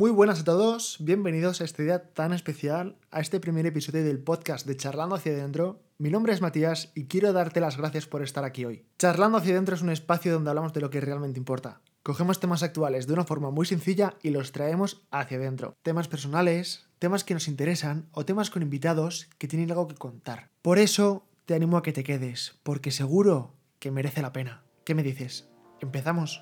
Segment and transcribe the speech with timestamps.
[0.00, 4.18] Muy buenas a todos, bienvenidos a este día tan especial, a este primer episodio del
[4.18, 5.82] podcast de Charlando hacia adentro.
[5.98, 8.86] Mi nombre es Matías y quiero darte las gracias por estar aquí hoy.
[8.98, 11.82] Charlando hacia adentro es un espacio donde hablamos de lo que realmente importa.
[12.02, 15.76] Cogemos temas actuales de una forma muy sencilla y los traemos hacia adentro.
[15.82, 20.48] Temas personales, temas que nos interesan o temas con invitados que tienen algo que contar.
[20.62, 24.64] Por eso te animo a que te quedes, porque seguro que merece la pena.
[24.84, 25.50] ¿Qué me dices?
[25.82, 26.40] ¿Empezamos?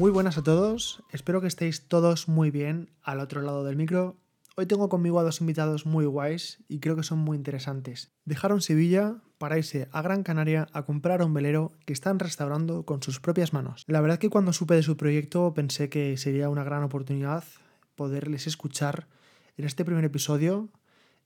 [0.00, 4.16] Muy buenas a todos, espero que estéis todos muy bien al otro lado del micro.
[4.56, 8.10] Hoy tengo conmigo a dos invitados muy guays y creo que son muy interesantes.
[8.24, 13.02] Dejaron Sevilla para irse a Gran Canaria a comprar un velero que están restaurando con
[13.02, 13.84] sus propias manos.
[13.88, 17.44] La verdad que cuando supe de su proyecto pensé que sería una gran oportunidad
[17.94, 19.06] poderles escuchar
[19.58, 20.70] en este primer episodio.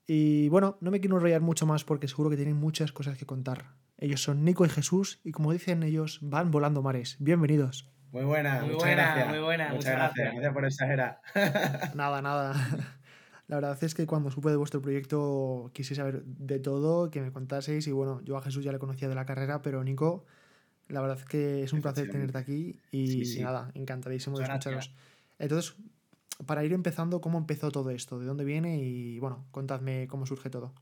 [0.05, 3.25] Y bueno, no me quiero enrollar mucho más porque seguro que tienen muchas cosas que
[3.25, 3.71] contar.
[3.97, 7.15] Ellos son Nico y Jesús y como dicen ellos, van volando mares.
[7.19, 7.94] Bienvenidos.
[8.15, 9.27] Muy buena, Muy muchas buena, gracias.
[9.27, 10.15] muy buena, muchas, muchas gracias.
[10.15, 10.33] gracias.
[10.33, 11.21] Gracias por exagerar.
[11.95, 12.53] Nada, nada.
[13.47, 17.31] La verdad es que cuando supe de vuestro proyecto quise saber de todo, que me
[17.33, 20.25] contaseis y bueno, yo a Jesús ya le conocía de la carrera, pero Nico,
[20.87, 23.41] la verdad es que es un placer tenerte aquí y Sí, sí.
[23.41, 24.95] nada, encantadísimo de escucharos.
[25.37, 25.75] Entonces,
[26.45, 28.17] para ir empezando, ¿cómo empezó todo esto?
[28.17, 28.79] ¿De dónde viene?
[28.79, 30.73] Y bueno, contadme cómo surge todo.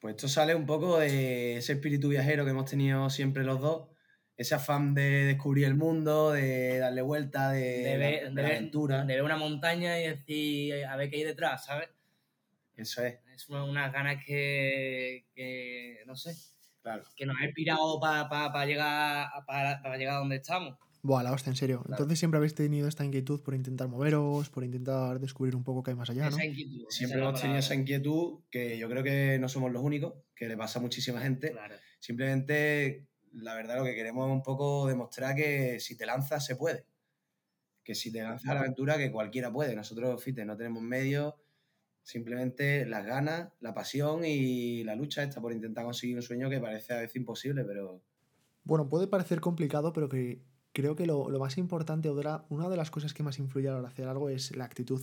[0.00, 3.88] Pues esto sale un poco de ese espíritu viajero que hemos tenido siempre los dos.
[4.36, 8.34] Ese afán de descubrir el mundo, de darle vuelta, de, de, la- ver, de de
[8.34, 9.04] la ver- aventura.
[9.04, 11.88] de ver una montaña y decir, a ver qué hay detrás, ¿sabes?
[12.76, 16.34] Eso es, Es una- unas ganas que, que, no sé,
[16.82, 17.02] claro.
[17.14, 20.78] que nos ha inspirado para llegar, para, para llegar a donde estamos.
[21.04, 21.84] Buah, la hostia, en serio.
[21.88, 25.90] Entonces siempre habéis tenido esta inquietud por intentar moveros, por intentar descubrir un poco qué
[25.90, 26.36] hay más allá, ¿no?
[26.36, 26.86] Esa inquietud.
[26.88, 29.82] esa Siempre es la hemos tenido esa inquietud que yo creo que no somos los
[29.82, 31.50] únicos, que le pasa a muchísima gente.
[31.50, 31.74] Claro.
[31.98, 36.56] Simplemente, la verdad, lo que queremos es un poco demostrar que si te lanzas, se
[36.56, 36.86] puede.
[37.84, 39.76] Que si te lanzas a la aventura, que cualquiera puede.
[39.76, 41.34] Nosotros, fíjate, no tenemos medios,
[42.02, 46.60] simplemente las ganas, la pasión y la lucha esta por intentar conseguir un sueño que
[46.60, 48.02] parece a veces imposible, pero
[48.64, 52.46] Bueno, puede parecer complicado, pero que creo que lo, lo más importante o de la-
[52.48, 54.64] una de las cosas que más influye a la hora de hacer algo es la
[54.64, 55.02] actitud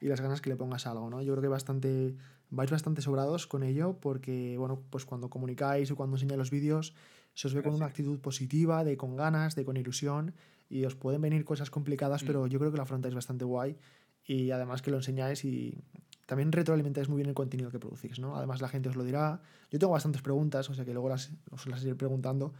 [0.00, 1.20] y las ganas que le pongas a algo, ¿no?
[1.22, 2.16] Yo creo que bastante,
[2.50, 6.94] vais bastante sobrados con ello porque, bueno, pues cuando comunicáis o cuando enseñáis los vídeos,
[7.34, 10.34] se os ve con una actitud positiva, de con ganas, de con ilusión
[10.68, 12.26] y os pueden venir cosas complicadas, Mm.
[12.26, 13.76] pero yo creo que lo afrontáis bastante guay
[14.24, 15.78] y además que lo enseñáis y
[16.26, 18.36] también retroalimentáis muy bien el contenido que producís, ¿no?
[18.36, 19.40] Además la gente os lo dirá.
[19.70, 22.52] Yo tengo bastantes preguntas, o sea que luego las, os las iré preguntando.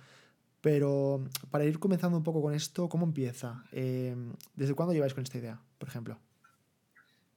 [0.61, 3.65] Pero para ir comenzando un poco con esto, ¿cómo empieza?
[3.73, 4.15] Eh,
[4.57, 6.19] ¿Desde cuándo lleváis con esta idea, por ejemplo?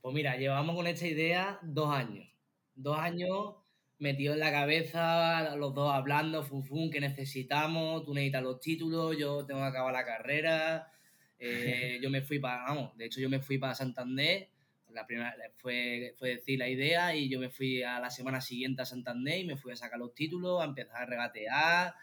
[0.01, 2.27] Pues mira, llevamos con esta idea dos años.
[2.75, 3.55] Dos años
[4.03, 9.17] metidos en la cabeza, los dos hablando, fum, fum, que necesitamos, tú necesitas los títulos,
[9.17, 10.91] yo tengo que acabar la carrera.
[11.39, 14.49] eh, yo me fui para, vamos, de hecho yo me fui para Santander,
[14.91, 18.81] la primera fue, fue decir la idea y yo me fui a la semana siguiente
[18.83, 21.95] a Santander y me fui a sacar los títulos, a empezar a regatear,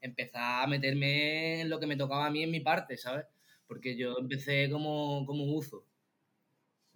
[0.00, 3.26] empezar a meterme en lo que me tocaba a mí en mi parte, ¿sabes?
[3.66, 5.84] Porque yo empecé como, como buzo.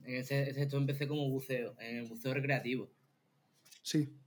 [0.04, 2.90] En ese, ese- esto empecé como buceo, en el buceo recreativo.
[3.82, 4.18] Sí,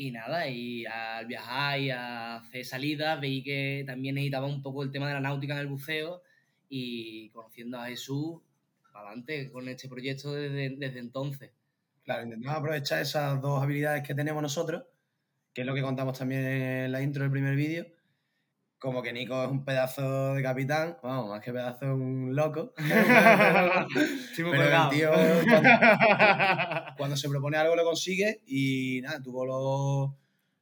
[0.00, 4.84] Y nada, y al viajar y a hacer salidas, veí que también necesitaba un poco
[4.84, 6.22] el tema de la náutica en el buceo
[6.68, 8.40] y conociendo a Jesús,
[8.92, 11.50] para adelante con este proyecto desde, desde entonces.
[12.04, 14.84] claro, intentamos aprovechar esas dos habilidades que tenemos nosotros,
[15.52, 17.84] que es lo que contamos también en la intro del primer vídeo.
[18.78, 22.74] Como que Nico es un pedazo de capitán, vamos, más que pedazo es un loco.
[24.36, 25.70] Pero el tío, cuando,
[26.96, 30.10] cuando se propone algo, lo consigue y nada, tuvo los.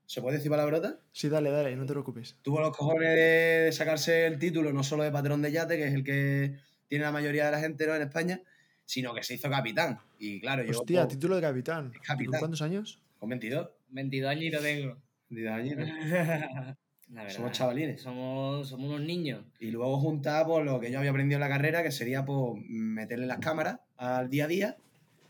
[0.07, 1.01] ¿Se puede decir palabrota?
[1.13, 2.37] sí, dale, dale, no te preocupes.
[2.41, 5.95] Tuvo los cojones de sacarse el título, no solo de patrón de yate, que es
[5.95, 6.57] el que
[6.87, 7.95] tiene la mayoría de la gente ¿no?
[7.97, 8.41] en España,
[8.85, 9.99] sino que se hizo capitán.
[10.19, 11.93] Y claro, yo Hostia, título de capitán.
[12.03, 12.31] capitán.
[12.31, 13.03] ¿Con cuántos años?
[13.19, 15.03] con 22, 22 años y lo tengo.
[15.29, 16.77] 22 años, ¿no?
[17.13, 18.03] La verdad, Somos chavalines.
[18.03, 19.45] Somos, somos unos niños.
[19.61, 22.61] Y luego juntar por lo que yo había aprendido en la carrera, que sería pues,
[22.69, 24.77] meterle las cámaras al día a día,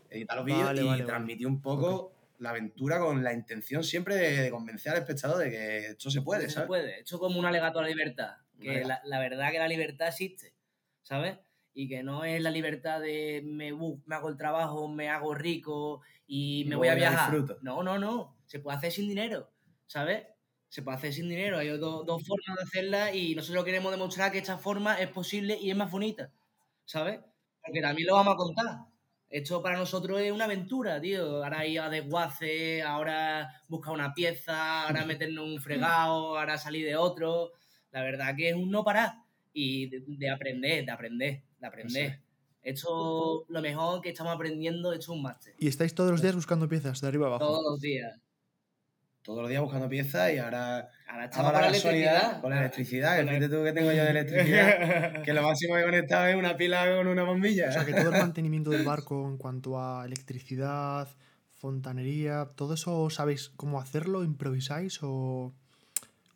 [0.09, 1.05] editar los vídeos Vale, y vale, vale.
[1.05, 5.49] transmitir un poco la aventura con la intención siempre de, de convencer al espectador de
[5.51, 6.67] que esto se puede, No se ¿sabes?
[6.67, 6.99] puede.
[6.99, 8.37] Esto es como un alegato a la libertad.
[8.59, 10.53] Que la, la verdad que la libertad existe,
[11.03, 11.37] ¿sabes?
[11.75, 15.35] Y que no es la libertad de me, bu- me hago el trabajo, me hago
[15.35, 17.29] rico y me voy a viajar.
[17.31, 17.59] disfruto.
[17.61, 18.35] No, no, no.
[18.47, 19.51] Se puede hacer sin dinero,
[19.85, 20.23] ¿sabes?
[20.69, 21.57] Se puede hacer sin dinero.
[21.57, 25.57] Hay do- dos formas de hacerla y nosotros queremos demostrar que esta forma es posible
[25.59, 26.31] y es más bonita,
[26.85, 27.19] ¿sabes?
[27.63, 28.65] Porque también lo vamos a contar.
[29.29, 31.43] Esto para nosotros es una aventura, tío.
[31.43, 36.95] Ahora ir a desguace, ahora buscar una pieza, ahora meternos un fregado, ahora salir de
[36.95, 37.51] otro.
[37.91, 39.15] La verdad que es un no parar.
[39.53, 42.19] Y de, de aprender, de aprender, de aprender.
[42.61, 45.55] Esto, lo mejor que estamos aprendiendo, esto es un máster.
[45.57, 47.45] Y estáis todos los días buscando piezas, de arriba abajo.
[47.45, 48.19] Todos los días.
[49.27, 52.39] Todos los días buscando piezas y ahora, Ahora estamos con la electricidad.
[52.41, 53.17] con la electricidad.
[53.25, 56.35] La- fíjate tú que tengo yo de electricidad, que lo máximo que he conectado es
[56.37, 57.67] una pila con una bombilla.
[57.67, 61.09] O sea, que todo el mantenimiento del barco en cuanto a electricidad,
[61.55, 65.53] fontanería, todo eso sabéis cómo hacerlo, improvisáis o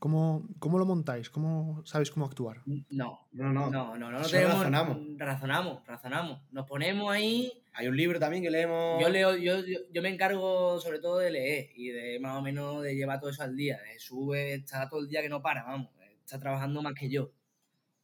[0.02, 2.64] cómo, cómo lo montáis, cómo sabéis cómo actuar.
[2.66, 4.98] No, No, no, no, no, no, tenemos- razonamos.
[5.20, 6.42] razonamos, razonamos.
[6.52, 9.00] Nos ponemos ahí Hay un libro también que leemos.
[9.00, 12.42] Yo leo, yo, yo, yo me encargo sobre todo de leer y de más o
[12.42, 13.78] menos de llevar todo eso al día.
[13.94, 15.90] Jesús está todo el día que no para, vamos,
[16.20, 17.32] está trabajando más que yo.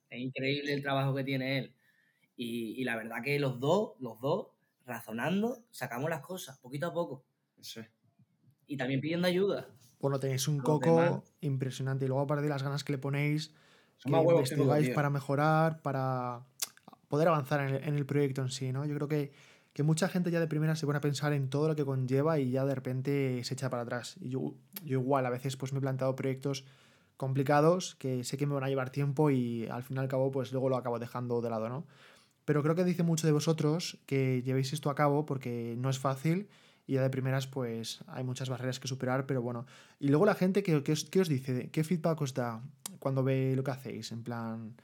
[0.10, 1.74] Es increíble el trabajo que tiene él.
[2.38, 4.50] Y, y la verdad que los dos, los dos,
[4.86, 7.26] razonando, sacamos las cosas, poquito a poco.
[7.60, 7.90] Eso es.
[8.68, 9.68] Y también pidiendo ayuda.
[10.00, 13.54] Bueno, tenéis un coco impresionante y luego aparte de las ganas que le ponéis,
[14.04, 16.42] que investigáis para mejorar, para
[17.08, 18.86] poder avanzar en el, en el proyecto en sí, ¿no?
[18.86, 19.32] Yo creo que,
[19.74, 22.40] que mucha gente ya de primera se pone a pensar en todo lo que conlleva
[22.40, 24.18] y ya de repente se echa para atrás.
[24.20, 24.54] Y yo,
[24.84, 26.66] yo igual, a veces pues me he planteado proyectos
[27.16, 30.32] complicados que sé que me van a llevar tiempo y al fin y al cabo
[30.32, 31.86] pues luego lo acabo dejando de lado, ¿no?
[32.46, 36.00] Pero creo que dice mucho de vosotros que llevéis esto a cabo porque no es
[36.00, 36.48] fácil
[36.88, 39.66] y ya de primeras pues hay muchas barreras que superar, pero bueno.
[40.00, 41.70] Y luego la gente, ¿qué, qué os, qué os dice?
[41.72, 42.64] ¿Qué feedback os da
[43.00, 44.12] cuando ve lo que hacéis?
[44.14, 44.76] En plan,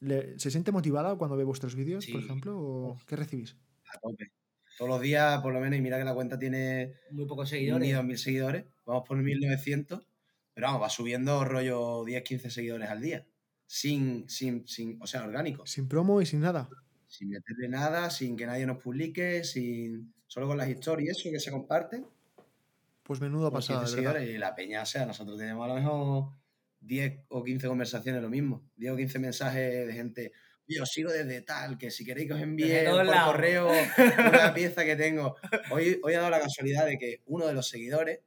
[0.00, 2.58] ¿le- ¿se siente motivada cuando ve vuestros vídeos, por ejemplo?
[2.60, 3.56] ¿O qué recibís?
[3.92, 4.32] A tope.
[4.76, 7.50] Todos los días, por lo menos, y mira que la cuenta tiene Muy pocos ni
[7.50, 7.92] seguidores.
[7.92, 8.66] 2.000 seguidores.
[8.84, 10.06] Vamos por 1.900.
[10.54, 13.28] Pero vamos, va subiendo rollo 10, 15 seguidores al día.
[13.66, 15.66] Sin, sin, sin, o sea, orgánico.
[15.66, 16.68] Sin promo y sin nada.
[17.08, 21.40] Sin meterle nada, sin que nadie nos publique, sin solo con las historias, eso que
[21.40, 22.06] se comparten.
[23.02, 24.14] Pues menudo pasada, 15 de verdad.
[24.14, 26.32] seguidores y la peña, o sea, nosotros tenemos a lo mejor
[26.80, 30.32] 10 o 15 conversaciones lo mismo, 10 o 15 mensajes de gente,
[30.68, 33.32] yo os sigo desde tal, que si queréis que os envíe por lados.
[33.32, 33.68] correo
[34.18, 35.36] una pieza que tengo.
[35.70, 38.20] Hoy, hoy ha dado la casualidad de que uno de los seguidores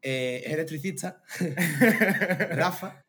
[0.00, 1.22] eh, es electricista,
[2.50, 3.04] Rafa,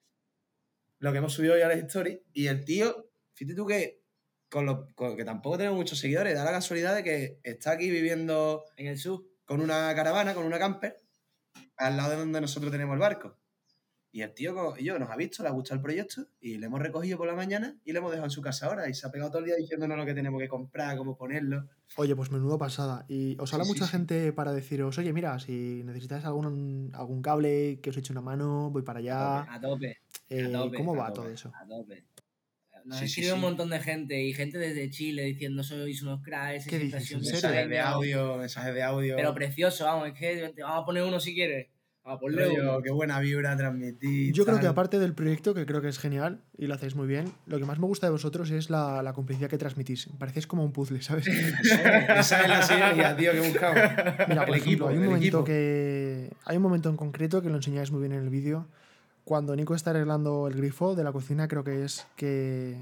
[1.00, 3.99] lo que hemos subido hoy a las stories, y el tío, fíjate tú que,
[4.50, 7.90] con lo, con que tampoco tenemos muchos seguidores, da la casualidad de que está aquí
[7.90, 9.24] viviendo En el sur.
[9.46, 10.98] con una caravana, con una camper,
[11.78, 13.38] al lado de donde nosotros tenemos el barco.
[14.12, 16.66] Y el tío y yo nos ha visto, le ha gustado el proyecto y le
[16.66, 18.90] hemos recogido por la mañana y le hemos dejado en su casa ahora.
[18.90, 21.70] Y se ha pegado todo el día diciéndonos lo que tenemos que comprar, cómo ponerlo.
[21.96, 23.06] Oye, pues menudo pasada.
[23.08, 23.92] Y os habla Sí, mucha sí.
[23.92, 28.72] gente para deciros, oye, mira, si necesitáis algún, algún cable que os eche una mano,
[28.72, 29.42] voy para allá.
[29.54, 30.00] A tope.
[30.28, 31.16] Eh, a tope, ¿Cómo a va tope.
[31.28, 31.52] todo eso?
[31.54, 32.06] A tope.
[32.86, 33.46] Nos Sí, sí, escribe un sí.
[33.46, 37.12] montón de gente y gente desde Chile diciendo sois unos cracks, ¿Qué esa dices?
[37.12, 37.50] impresión ¿En de serio?
[37.50, 37.96] Mensajes de sueño".
[37.96, 39.16] audio, mensajes de audio.
[39.16, 41.68] Pero precioso, vamos, es que te vamos a poner uno si quieres.
[42.02, 42.82] Vamos a ponerle uno.
[42.82, 44.34] qué buena vibra transmitir.
[44.34, 44.72] Yo creo que tal.
[44.72, 47.66] aparte del proyecto, que creo que es genial y lo hacéis muy bien, lo que
[47.66, 50.08] más me gusta de vosotros es la, la complicidad que transmitís.
[50.18, 51.28] Parecéis como un puzzle, ¿sabes?
[51.68, 53.82] Esa es la sinergia, tío, que buscamos.
[54.28, 55.44] Mira, por El ejemplo, equipo, hay un momento equipo.
[55.44, 56.30] que.
[56.46, 58.68] Hay un momento en concreto que lo enseñáis muy bien en el vídeo.
[59.30, 62.82] Cuando Nico está arreglando el grifo de la cocina, creo que es que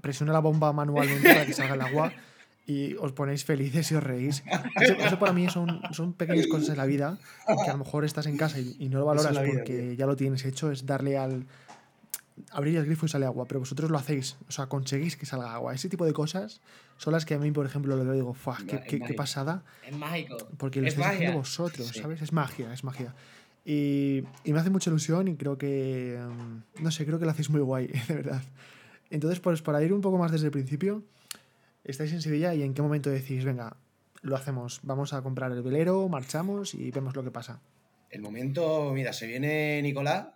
[0.00, 2.12] presiona la bomba manualmente para que salga el agua
[2.68, 4.44] y os ponéis felices y os reís.
[4.80, 7.18] Eso, eso para mí son, son pequeñas cosas en la vida
[7.64, 10.06] que a lo mejor estás en casa y, y no lo valoras vida, porque ya
[10.06, 11.46] lo tienes hecho, es darle al.
[12.52, 15.52] abrir el grifo y sale agua, pero vosotros lo hacéis, o sea, conseguís que salga
[15.52, 15.74] agua.
[15.74, 16.60] Ese tipo de cosas
[16.96, 18.58] son las que a mí, por ejemplo, lo veo y digo, ¡fuah!
[18.68, 19.64] ¡Qué, qué- qué pasada!
[19.84, 20.36] Es mágico.
[20.58, 21.38] Porque lo es estáis haciendo magia.
[21.40, 22.00] vosotros, Sí.
[22.00, 22.22] ¿sabes?
[22.22, 23.14] Es magia, es magia.
[23.64, 27.30] Y, y me hace mucha ilusión y creo que, mm, no sé, creo que lo
[27.30, 28.42] hacéis muy guay, de verdad.
[29.10, 31.04] Entonces, pues para ir un poco más desde el principio,
[31.84, 33.76] estáis en Sevilla y en qué momento decís, venga,
[34.22, 37.60] lo hacemos, vamos a comprar el velero, marchamos y vemos lo que pasa.
[38.10, 40.28] El momento, mira, se viene Nicolás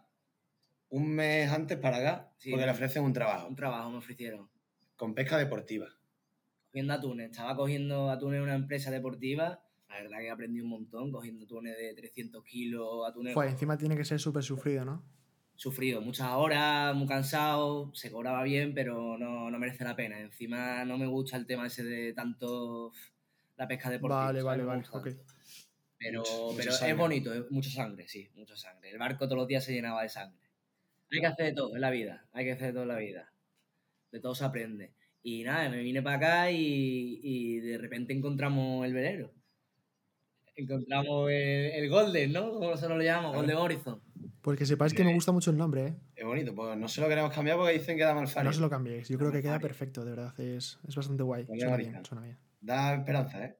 [0.88, 2.50] un mes antes para acá Sí.
[2.50, 4.49] porque le ofrecen un trabajo Un trabajo me ofrecieron.
[4.97, 5.88] con pesca deportiva.
[6.71, 7.30] Cogiendo atunes.
[7.30, 9.61] Estaba cogiendo atunes en una empresa deportiva.
[9.88, 13.97] La verdad que aprendí un montón cogiendo atunes de 300 kilos, atunes Fue, encima tiene
[13.97, 15.02] que ser súper sufrido, ¿no?
[15.55, 16.00] sufrido.
[16.02, 17.90] Muchas horas, muy cansado.
[17.95, 20.21] Se cobraba bien, pero no, no merece la pena.
[20.21, 22.93] Encima no me gusta el tema ese de tanto
[23.57, 24.26] la pesca deportiva.
[24.26, 25.09] Vale, vale, No vale, gusta ok.
[25.09, 25.25] tanto.
[25.99, 28.90] Pero, Mucha pero es bonito, es mucha sangre, sí, mucha sangre.
[28.90, 30.50] El barco todos los días se llenaba de sangre.
[31.11, 32.99] Hay que hacer de todo en la vida, hay que hacer de todo en la
[32.99, 33.33] vida.
[34.12, 34.95] De todo se aprende.
[35.23, 39.33] Y nada, me vine para acá y, y de repente encontramos el velero.
[40.56, 41.36] Encontramos el,
[41.72, 42.50] el Golden, ¿no?
[42.52, 43.40] Como nosotros lo llamamos, Claro.
[43.46, 44.00] Golden Horizon.
[44.40, 45.96] Pues que sepáis que me gusta mucho el nombre, ¿eh?
[46.14, 48.60] Es bonito, pues no se lo queremos cambiar porque dicen que da mal No se
[48.60, 49.08] lo cambiéis.
[49.08, 50.38] Yo creo que queda perfecto, de verdad.
[50.40, 51.46] Es, es bastante guay.
[51.46, 52.38] Suena bien, suena bien.
[52.60, 53.56] Da esperanza, ¿eh?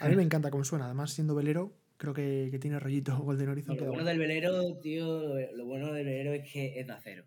[0.00, 0.86] A mí me encanta cómo suena.
[0.86, 3.76] Además, siendo velero, creo que, que tiene rollito Golden Horizon.
[3.76, 4.06] Lo bueno guay.
[4.06, 7.24] del velero, tío, lo bueno del velero es que es de acero.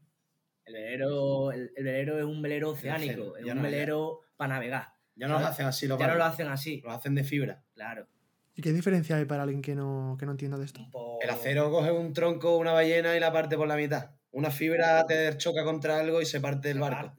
[0.66, 4.88] El velero, el, el velero es un velero oceánico, es un no, velero para navegar.
[5.16, 5.54] Ya no los ¿sabes?
[5.54, 7.64] hacen así los Ya no lo hacen así, los hacen de fibra.
[7.76, 8.08] claro.
[8.56, 10.82] ¿Y qué diferencia hay para alguien que no, que no entienda de esto?
[11.22, 14.12] El acero coge un tronco, una ballena y la parte por la mitad.
[14.32, 17.16] Una fibra te choca contra algo y se parte el barco.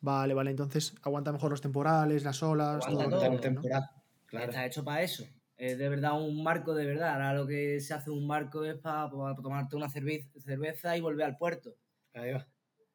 [0.00, 0.50] Vale, vale.
[0.50, 3.16] Entonces aguanta mejor los temporales, las olas, Aguanta todo.
[3.16, 3.40] lo que todo, ¿no?
[3.40, 3.90] temporal.
[4.26, 4.46] Claro.
[4.46, 5.24] Está hecho para eso.
[5.56, 7.14] Es de verdad un barco de verdad.
[7.14, 11.36] Ahora lo que se hace un barco es para, tomarte una cerveza, y volver al
[11.38, 11.74] puerto.
[12.12, 12.46] Ahí va.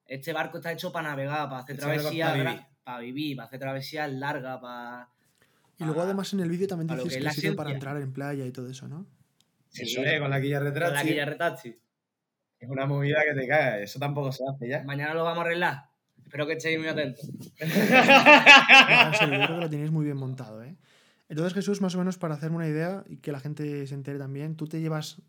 [0.05, 2.65] Este barco está hecho para navegar, para hacer Este travesías, para vivir.
[2.83, 5.09] para vivir, para hacer travesías largas, para...
[5.79, 8.45] Y luego además en el vídeo también dices que que, sirve para entrar en playa
[8.45, 9.07] y todo eso, ¿no?
[9.73, 11.79] Eso es, con la quilla Con la quilla retachi.
[12.59, 13.83] Es una movida que te cae.
[13.83, 14.83] Eso tampoco se hace ya.
[14.83, 15.83] Mañana lo vamos a arreglar.
[16.25, 17.25] Espero que estéis muy atentos.
[17.59, 20.58] Yo creo que lo tenéis muy bien montado.
[21.29, 24.17] Entonces, Jesús, más o menos para hacerme una idea y que la gente se entere
[24.17, 25.21] también, tú te llevas,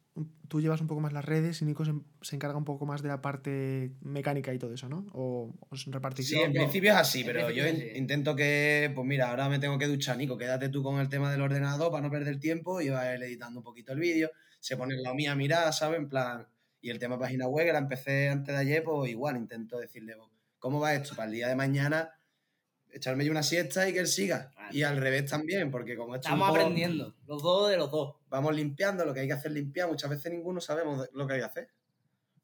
[0.48, 1.92] tú llevas un poco más las redes y Nico se,
[2.22, 5.06] se encarga un poco más de la parte mecánica y todo eso, ¿no?
[5.12, 6.28] O os repartís.
[6.28, 9.76] Sí, en principio es así, pero yo in- intento que, pues mira, ahora me tengo
[9.78, 12.88] que duchar, Nico, quédate tú con el tema del ordenador para no perder tiempo y
[12.88, 15.98] va él editando un poquito el vídeo, se pone la mía a mirar, ¿sabes?
[15.98, 16.48] En plan,
[16.80, 20.14] y el tema página web, que la empecé antes de ayer, pues igual intento decirle,
[20.58, 21.14] ¿cómo va esto?
[21.14, 22.10] Para el día de mañana,
[22.92, 24.50] echarme yo una siesta y que él siga.
[24.50, 24.76] Claro.
[24.76, 28.16] Y al revés también, porque como esto Estamos poco- aprendiendo, los dos de los dos.
[28.28, 31.38] vamos limpiando, lo que hay que hacer limpiar, muchas veces ninguno sabemos lo que hay
[31.40, 31.68] que hacer.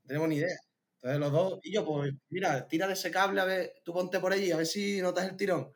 [0.03, 0.57] No tenemos ni idea.
[0.97, 4.19] Entonces los dos, y yo, pues, mira, tira de ese cable, a ver, tú ponte
[4.19, 5.73] por allí, a ver si notas el tirón.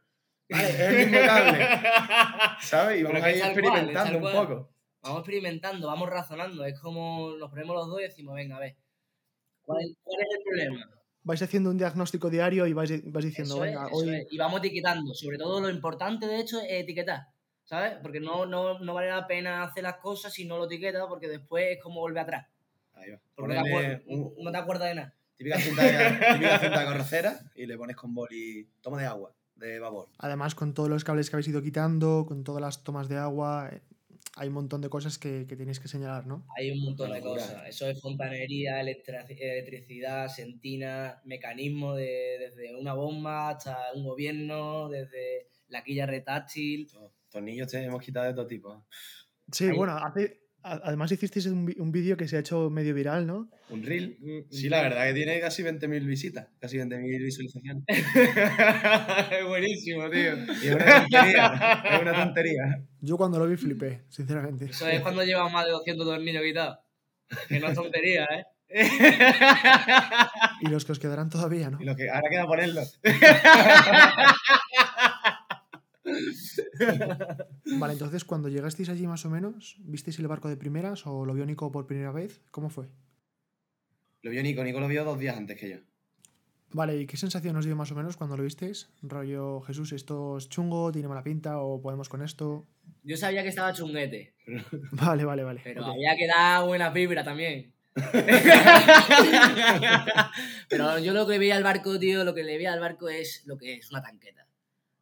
[0.48, 1.58] Vale, es el mismo cable,
[2.62, 3.00] ¿sabes?
[3.00, 4.70] Y vamos a ir cual, experimentando un poco.
[5.02, 6.64] Vamos experimentando, vamos razonando.
[6.64, 8.76] Es como nos ponemos los dos y decimos, venga, a ver,
[9.62, 10.90] ¿cuál es, cuál es el problema?
[11.22, 14.14] Vais haciendo un diagnóstico diario y vais, vais diciendo, Eso es, venga, eso hoy...
[14.14, 14.26] es.
[14.30, 15.14] Y vamos etiquetando.
[15.14, 17.26] Sobre todo lo importante, de hecho, es etiquetar.
[17.64, 17.98] ¿Sabes?
[18.02, 21.28] Porque no, no, no vale la pena hacer las cosas si no lo etiquetas, porque
[21.28, 22.46] después es como volver atrás.
[22.94, 23.20] Ahí va.
[23.36, 25.14] Porque no te, Ponerle acuer- un- no te acuerdas de nada.
[25.36, 29.78] típica, cinta de, típica cinta carrocera y le pones con boli, toma de agua, de
[29.78, 30.08] vapor.
[30.18, 33.70] Además, con todos los cables que habéis ido quitando, con todas las tomas de agua,
[33.72, 33.80] eh,
[34.40, 36.46] hay un montón de cosas que, que tenéis que señalar, ¿no?
[36.56, 37.68] Hay un montón de cosas.
[37.68, 45.84] Eso es fontanería, electricidad, sentina, mecanismo de, desde una bomba hasta un gobierno, desde la
[45.84, 46.88] quilla retáctil.
[47.28, 48.86] Tornillos te hemos quitado de todo tipo.
[49.52, 53.48] Sí, bueno, hace- además hicisteis un, un vídeo que se ha hecho medio viral, ¿no?
[53.70, 54.16] Un reel.
[54.50, 57.84] Sí, la verdad que tiene casi 20.000 visitas, casi 20.000 visualizaciones.
[57.88, 57.96] es
[59.46, 60.34] buenísimo, tío.
[60.62, 62.82] Y es una tontería, es una tontería.
[63.00, 64.66] Yo cuando lo vi flipé, sinceramente.
[64.66, 66.78] Eso es cuando llevas más de 200 tornillos quitados.
[67.48, 68.44] Que no es tontería, ¿eh?
[70.60, 71.80] Y los que os quedarán todavía, ¿no?
[71.80, 72.82] Y lo que ahora queda ponerlo.
[77.78, 81.34] Vale, entonces cuando llegasteis allí más o menos, ¿visteis el barco de primeras o lo
[81.34, 82.42] vio Nico por primera vez?
[82.50, 82.88] ¿Cómo fue?
[84.22, 85.76] Lo vio Nico, Nico lo vio dos días antes que yo.
[86.72, 88.90] Vale, ¿y qué sensación os dio más o menos cuando lo visteis?
[89.02, 90.92] Rollo, Jesús, ¿esto es chungo?
[90.92, 91.58] ¿Tiene mala pinta?
[91.58, 92.68] ¿O podemos con esto?
[93.02, 94.34] Yo sabía que estaba chunguete,
[94.92, 95.60] Vale, vale, vale.
[95.64, 95.88] pero ok.
[95.88, 97.72] había que dar buena fibra también.
[100.68, 103.42] pero yo lo que veía al barco, tío, lo que le veía al barco es
[103.46, 104.46] lo que es una tanqueta.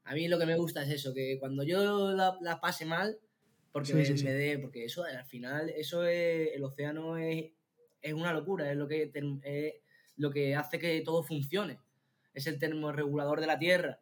[0.09, 3.19] A mí lo que me gusta es eso, que cuando yo la, la pase mal,
[3.73, 4.25] porque Sí, me, sí, sí.
[4.25, 7.53] me dé, porque eso al final, eso es, el océano es,
[8.03, 9.11] es una locura, es lo que
[9.45, 9.75] es
[10.17, 11.79] lo que hace que todo funcione.
[12.35, 14.01] Es el termorregulador de la Tierra.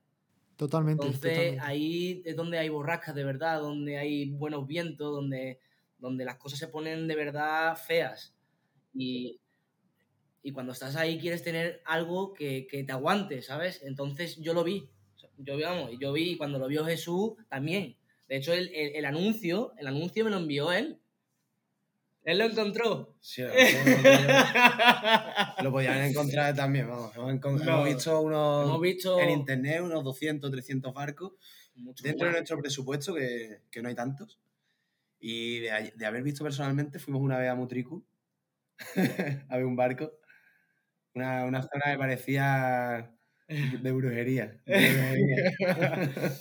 [0.56, 1.60] Totalmente, Entonces totalmente.
[1.60, 5.60] ahí es donde hay borrascas de verdad, donde hay buenos vientos, donde,
[5.98, 8.34] donde las cosas se ponen de verdad feas.
[8.94, 9.40] Y,
[10.42, 13.82] y cuando estás ahí quieres tener algo que, que te aguante, ¿sabes?
[13.82, 14.88] Entonces yo lo vi.
[15.38, 17.96] Yo, vamos, yo vi cuando lo vio Jesús también.
[18.28, 20.98] De hecho, el, el- el anuncio, el anuncio me lo envió él.
[22.24, 23.14] Él lo encontró.
[23.20, 23.54] Sí, lo, lo-
[25.62, 27.14] lo podían encontrar también, vamos.
[27.14, 27.72] Hemos, encon- No.
[27.72, 31.32] hemos visto unos Hemos visto en internet unos 200, 300 barcos
[31.76, 34.40] mucho dentro de nuestro presupuesto, que, que no hay tantos.
[35.20, 38.02] Y de, de haber visto personalmente, fuimos una vez a Mutriku
[39.48, 40.10] a ver un barco.
[41.14, 43.14] Una, una zona que parecía
[43.82, 44.60] de brujería.
[44.66, 44.74] de
[45.56, 46.32] brujería.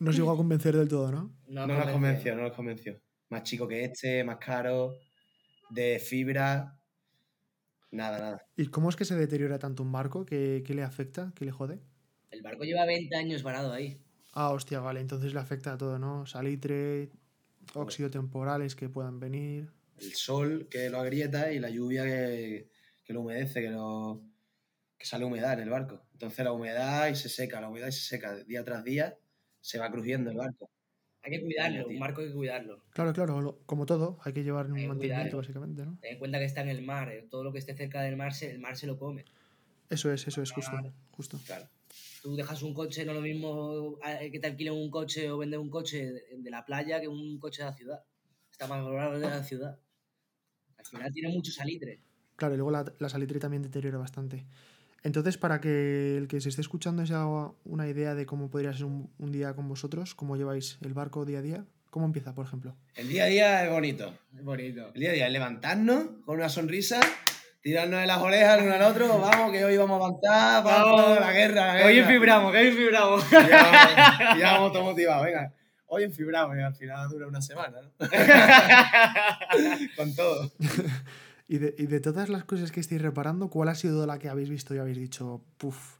[0.00, 1.36] No os llegó a convencer del todo, ¿no?
[1.46, 1.92] No, No nos convenció.
[1.92, 3.00] convenció, no nos convenció.
[3.28, 4.94] Más chico que este, más caro,
[5.68, 6.80] de fibra.
[7.90, 8.46] Nada, nada.
[8.56, 10.24] ¿Y cómo es que se deteriora tanto un barco?
[10.24, 11.32] ¿Qué, qué le afecta?
[11.36, 11.80] ¿Qué le jode?
[12.30, 14.00] El barco lleva 20 años varado ahí.
[14.32, 16.24] Ah, hostia, vale, entonces le afecta a todo, ¿no?
[16.24, 17.10] Salitre,
[17.74, 19.70] óxido temporales que puedan venir.
[19.98, 22.70] El sol que lo agrieta y la lluvia que,
[23.04, 24.22] que lo humedece, que, lo,
[25.00, 26.04] que sale humedad en el barco.
[26.12, 28.36] Entonces la humedad y se seca, la humedad y se seca.
[28.44, 29.16] Día tras día
[29.62, 30.68] se va crujiendo el barco.
[31.22, 32.84] Hay que cuidarlo, un barco hay que cuidarlo.
[32.90, 35.38] Claro, claro, lo- como todo, hay que llevar un que mantenimiento, cuidarlo.
[35.38, 35.98] básicamente, ¿no?
[36.02, 38.18] Ten en cuenta que está en el mar, eh, todo lo que esté cerca del
[38.18, 39.24] mar, el mar se lo come.
[39.88, 40.76] Eso es, eso es, justo,
[41.12, 41.40] justo.
[41.46, 41.66] Claro.
[42.22, 45.58] Tú dejas un coche, no lo mismo eh, que te alquilen un coche o vender
[45.58, 48.04] un coche de, de la playa que un coche de la ciudad.
[48.50, 49.78] Está más valorado de la ciudad.
[50.76, 52.00] Al final tiene mucho salitre.
[52.36, 54.46] Claro, y luego la, la salitre también deteriora bastante.
[55.02, 58.72] Entonces, para que el que se esté escuchando se haga una idea de cómo podría
[58.72, 62.34] ser un, un día con vosotros, cómo lleváis el barco día a día, ¿cómo empieza,
[62.34, 62.76] por ejemplo?
[62.94, 64.12] El día a día es bonito.
[64.36, 64.90] Es bonito.
[64.94, 67.00] El día a día es levantarnos con una sonrisa,
[67.62, 71.00] tirarnos de las orejas el uno al otro, vamos que hoy vamos a avanzar, vamos,
[71.02, 71.20] Vamos.
[71.20, 72.08] la guerra, la Hoy guerra.
[72.08, 73.24] fibramos, que hoy fibramos.
[73.30, 75.52] Y ya ya vamos todos motivados, venga.
[75.92, 77.90] Hoy enfibramos y al final dura una semana, ¿no?
[79.96, 80.52] Con todo.
[81.50, 84.28] Y de, y de todas las cosas que estáis reparando, ¿cuál ha sido la que
[84.28, 85.98] habéis visto y habéis dicho, puff,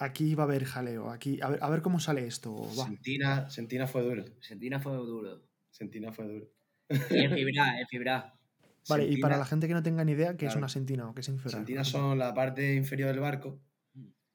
[0.00, 2.52] aquí va a haber jaleo, aquí, a ver, a ver cómo sale esto?
[2.52, 2.86] o va"?
[2.86, 4.24] Sentina, Sentina fue duro.
[4.40, 5.42] Sentina fue duro.
[5.70, 6.50] Sentina fue duro.
[7.08, 8.34] Y el fibra, el fibra.
[8.88, 11.14] Vale, y para la gente que no tenga ni idea, ¿qué es una sentina o
[11.14, 11.50] qué significa?
[11.50, 13.60] Sentinas son la parte inferior del barco,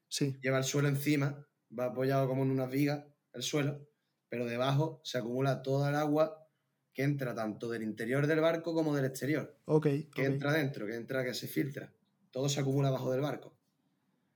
[0.08, 1.46] Sí, lleva el suelo encima,
[1.78, 3.86] va apoyado como en unas vigas el suelo,
[4.30, 6.45] pero debajo se acumula toda el agua
[6.96, 9.54] que entra tanto del interior del barco como del exterior.
[9.66, 9.86] ok.
[10.14, 11.92] que entra dentro, que entra, que se filtra.
[12.30, 13.54] Todo se acumula abajo del barco.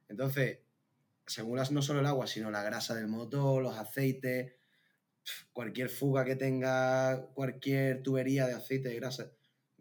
[0.09, 0.59] Entonces,
[1.26, 4.57] se acumula no solo el agua, sino la grasa del motor, los aceites,
[5.55, 9.33] cualquier fuga que tenga, cualquier tubería de aceite, de grasa,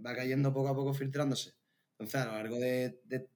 [0.03, 1.55] va cayendo poco a poco filtrándose.
[1.91, 3.27] Entonces, a lo largo de, de,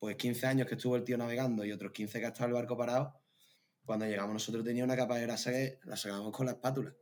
[0.00, 2.54] pues 15 años que estuvo el tío navegando y otros 15 que ha estado el
[2.54, 3.16] barco parado,
[3.84, 6.92] cuando llegamos nosotros tenía una capa de grasa que la sacábamos con la espátula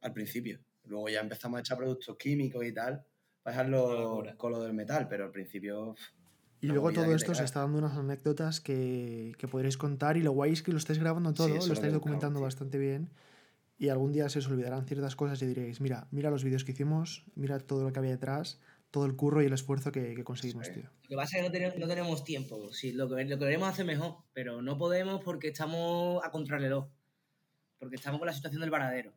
[0.00, 0.58] al principio.
[0.84, 3.04] Luego ya empezamos a echar productos químicos y tal
[3.42, 5.94] para dejarlo con lo del metal, pero al principio
[6.60, 10.32] Y luego todo esto se está dando unas anécdotas que, que podréis contar y lo
[10.32, 12.44] guay es que lo estáis grabando todo, es lo lo estáis que documentando tío.
[12.44, 13.10] bastante bien
[13.78, 16.72] y algún día se os olvidarán ciertas cosas y diréis, mira, mira los vídeos que
[16.72, 20.22] hicimos, mira todo lo que había detrás, todo el curro y el esfuerzo que, que
[20.24, 20.74] conseguimos, Sí.
[20.74, 20.82] tío.
[21.04, 22.72] Lo que pasa es que no tenemos, no tenemos tiempo.
[22.72, 26.88] Sí, lo, que, lo que queremos hacer mejor, pero no podemos porque estamos a contrarreloj.
[27.78, 29.14] Porque estamos con la situación del varadero.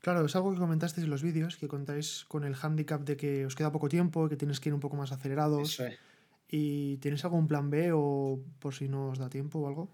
[0.00, 3.44] Claro, es algo que comentasteis en los vídeos, que contáis con el handicap de que
[3.44, 5.74] os queda poco tiempo, que tienes que ir un poco más acelerados.
[5.74, 5.98] eso es.
[6.52, 9.88] ¿Y tienes algún plan B o por si no os da tiempo o algo?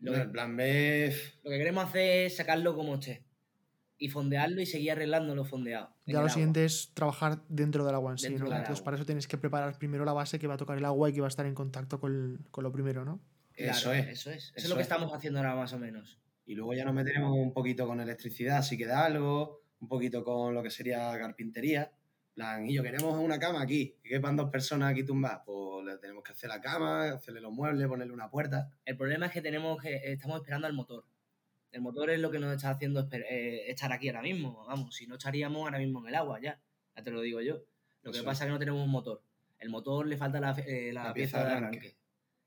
[0.00, 3.22] Lo que, el plan B, lo que queremos hacer es sacarlo como esté.
[3.98, 5.90] Y fondearlo y seguir arreglando lo fondeado.
[6.06, 6.30] Ya lo agua.
[6.30, 8.46] siguiente es trabajar dentro del agua en sí, ¿no?
[8.46, 8.84] Entonces agua.
[8.84, 11.12] para eso tienes que preparar primero la base que va a tocar el agua y
[11.12, 13.20] que va a estar en contacto con, con lo primero, ¿no?
[13.52, 14.08] Claro, eso es.
[14.08, 14.44] Eso es.
[14.44, 14.86] Eso, es lo que es.
[14.86, 16.18] estamos haciendo ahora más o menos.
[16.50, 20.52] Y luego ya nos meteremos un poquito con electricidad, si queda algo, un poquito con
[20.52, 21.92] lo que sería carpintería.
[22.34, 25.42] plan, y yo queremos una cama aquí, que quepan dos personas aquí tumbadas.
[25.46, 28.68] Pues le tenemos que hacer la cama, hacerle los muebles, ponerle una puerta.
[28.84, 31.04] El problema es que tenemos que estamos esperando al motor.
[31.70, 34.64] El motor es lo que nos está haciendo eh, estar aquí ahora mismo.
[34.66, 36.60] Vamos, si no estaríamos ahora mismo en el agua ya.
[36.96, 37.60] Ya te lo digo yo.
[38.02, 39.22] Lo que Eso pasa es que no tenemos un motor.
[39.60, 41.78] El motor le falta la, eh, la La pieza, pieza de de arranque.
[41.78, 41.96] arranque.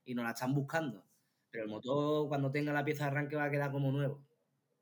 [0.04, 1.06] Y nos la están buscando.
[1.54, 4.20] Pero el motor, cuando tenga la pieza de arranque, va a quedar como nuevo.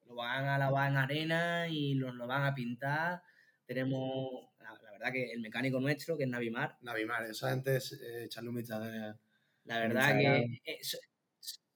[0.07, 3.23] Lo van a lavar en arena y nos lo van a pintar.
[3.67, 7.93] Tenemos, la, la verdad que el mecánico nuestro, que es Navimar, Navimar, esa gente es
[7.93, 8.85] eh, echarle un vistazo.
[8.85, 9.15] de-
[9.65, 10.99] La verdad que es,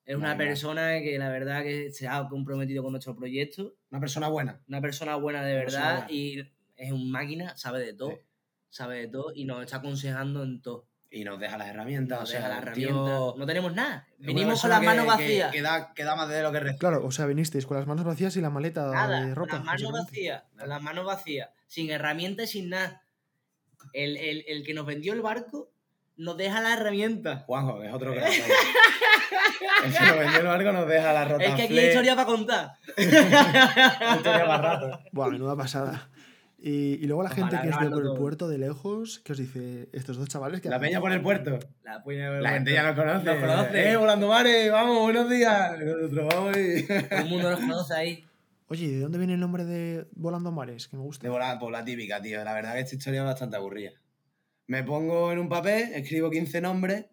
[0.06, 4.28] es una persona que la verdad que se ha comprometido con nuestro proyecto, Una persona
[4.28, 4.62] buena.
[4.66, 6.10] una persona buena de verdad buena.
[6.10, 8.16] y es un máquina, sabe de todo, Sí.
[8.70, 10.88] sabe de todo y nos está aconsejando en todo.
[11.10, 12.20] Y nos deja las herramientas.
[12.20, 13.34] Nos o sea, deja la el tío.
[13.38, 14.06] No tenemos nada.
[14.18, 15.52] Venimos con las que- manos que- vacías.
[15.52, 16.78] Que, da, que da más de lo que recibe.
[16.78, 19.56] Claro, o sea, vinisteis con las manos vacías y la maleta Nada, de con ropa.
[19.56, 23.02] las manos vacías, las manos vacías, sin herramientas, sin nada.
[23.92, 25.70] El, el- el que nos vendió el barco
[26.16, 27.44] nos deja la herramienta.
[27.46, 28.28] Juanjo, es otro vaya.
[29.84, 31.44] El que nos vendió el barco nos deja la rota.
[31.44, 32.72] Es que aquí hay historia para contar.
[32.96, 35.00] historia para rato.
[35.12, 36.10] Buah, menuda pasada.
[36.58, 39.32] Y, y luego la gente que os ve grabarlo por el puerto de lejos, que
[39.32, 41.58] os dice, estos dos chavales que La peña por el puerto.
[41.84, 43.24] La, puña- La gente ya nos conoce.
[43.26, 43.90] Nos conoce.
[43.92, 45.78] Eh, volando mares, vamos, buenos días.
[45.78, 46.86] Nosotros vamos y...
[46.86, 48.24] Todo el mundo nos conoce ahí.
[48.68, 50.88] Oye, ¿y de dónde viene el nombre de Volando Mares?
[50.88, 51.28] Que me De gusta.
[51.28, 52.42] volar, pues la típica, tío.
[52.42, 53.92] La verdad que esta historia es bastante aburrida.
[54.66, 57.04] Me pongo en un papel, escribo 15 nombres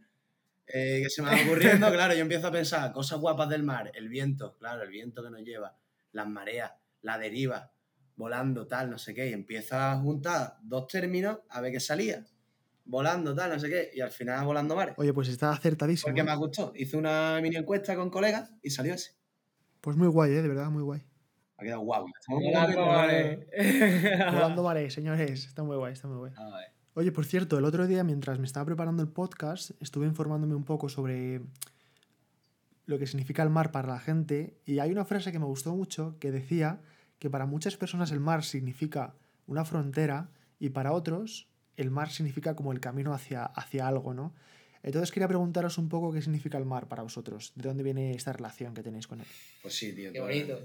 [0.66, 1.92] eh, que se me van ocurriendo.
[1.92, 3.92] claro, yo empiezo a pensar cosas guapas del mar.
[3.94, 5.78] El viento, claro, el viento que nos lleva.
[6.14, 7.72] Las mareas, la deriva,
[8.16, 9.30] volando, tal, no sé qué.
[9.30, 12.26] Y empiezo a juntar dos términos a ver qué salía.
[12.86, 13.92] Volando, tal, no sé qué.
[13.94, 14.96] Y al final volando mares.
[14.98, 16.10] Oye, pues está acertadísimo.
[16.10, 16.24] Porque ¿eh?
[16.24, 16.74] me gustó.
[16.76, 19.16] Hice una mini encuesta con colegas y salió ese.
[19.82, 20.42] Pues muy guay, ¿eh?
[20.42, 21.02] De verdad, muy guay.
[21.58, 22.06] Ha quedado guau.
[22.28, 23.48] Volando muy Mare.
[24.32, 25.46] Volando Mare, señores.
[25.46, 26.34] Está muy guay, está muy guay.
[26.36, 26.74] A ver.
[26.96, 30.64] Oye, por cierto, el otro día, mientras me estaba preparando el podcast, estuve informándome un
[30.64, 31.42] poco sobre
[32.86, 35.76] lo que significa el mar para la gente y hay una frase que me gustó
[35.76, 36.82] mucho que decía
[37.24, 39.16] que para muchas personas el mar significa
[39.48, 44.36] una frontera y para otros el mar significa como el camino hacia, hacia algo, ¿no?
[44.84, 48.34] Entonces quería preguntaros un poco qué significa el mar para vosotros, de dónde viene esta
[48.34, 49.26] relación que tenéis con él.
[49.62, 50.12] Pues sí, tío.
[50.12, 50.60] Qué bonito.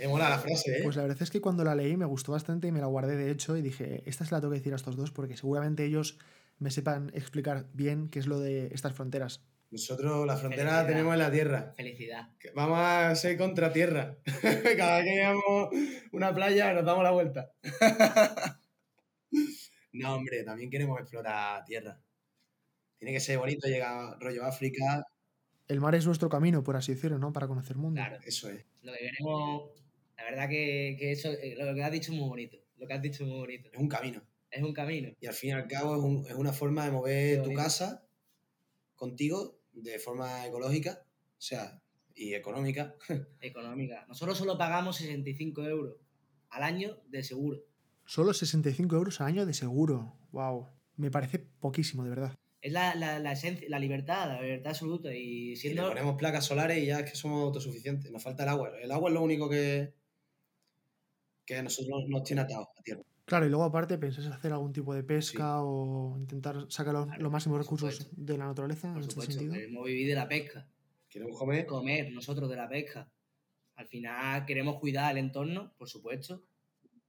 [0.00, 0.80] Me mola la frase, ¿eh?
[0.82, 3.14] Pues la verdad es que cuando la leí me gustó bastante y me la guardé
[3.14, 5.84] de hecho y dije, esta es la tengo que decir a estos dos porque seguramente
[5.84, 6.18] ellos
[6.58, 9.42] me sepan explicar bien qué es lo de estas fronteras.
[9.74, 10.82] Nosotros la frontera Felicidad.
[10.82, 11.74] la tenemos en la tierra.
[11.76, 12.28] Felicidad.
[12.54, 14.18] Vamos a ser contra tierra.
[14.78, 15.68] Cada vez que llegamos
[16.12, 17.50] una playa nos damos la vuelta.
[19.92, 22.00] no, hombre, también queremos explorar tierra.
[22.98, 25.04] Tiene que ser bonito llegar rollo África.
[25.66, 27.32] El mar es nuestro camino, por así decirlo, ¿no?
[27.32, 28.00] Para conocer el mundo.
[28.00, 28.18] Claro.
[28.24, 28.64] Eso es.
[28.82, 29.70] Lo que queremos.
[30.16, 32.58] La verdad que, que eso, eh, lo que has dicho es muy bonito.
[32.76, 33.70] Lo que has dicho es muy bonito.
[33.72, 34.22] Es un camino.
[34.52, 35.10] Es un camino.
[35.20, 38.04] Y al fin y al cabo es, un- es una forma de mover tu casa
[38.94, 41.80] contigo de forma ecológica, o sea,
[42.14, 42.94] y económica.
[43.40, 44.04] Económica.
[44.08, 45.96] Nosotros solo pagamos 65 euros
[46.50, 47.60] al año de seguro.
[48.06, 50.16] Solo 65 euros al año de seguro.
[50.30, 50.68] Wow.
[50.96, 52.34] Me parece poquísimo, de verdad.
[52.60, 55.12] Es la, la, la esencia, la libertad, la libertad absoluta.
[55.12, 55.88] Y Y le siendo.
[55.88, 58.10] ponemos placas solares y ya es que somos autosuficientes.
[58.12, 58.70] Nos falta el agua.
[58.80, 59.92] El agua es lo único que,
[61.44, 63.02] que a nosotros nos tiene atados a tierra.
[63.26, 67.32] Claro, y luego aparte pensás hacer algún tipo de pesca o intentar sacar Claro, los
[67.32, 69.54] máximos recursos de la naturaleza en Por este supuesto, sentido.
[69.54, 70.68] queremos vivir de la pesca.
[71.08, 71.64] Queremos comer.
[71.66, 73.10] Comer nosotros de la pesca.
[73.76, 76.44] Al final queremos cuidar el entorno, por supuesto.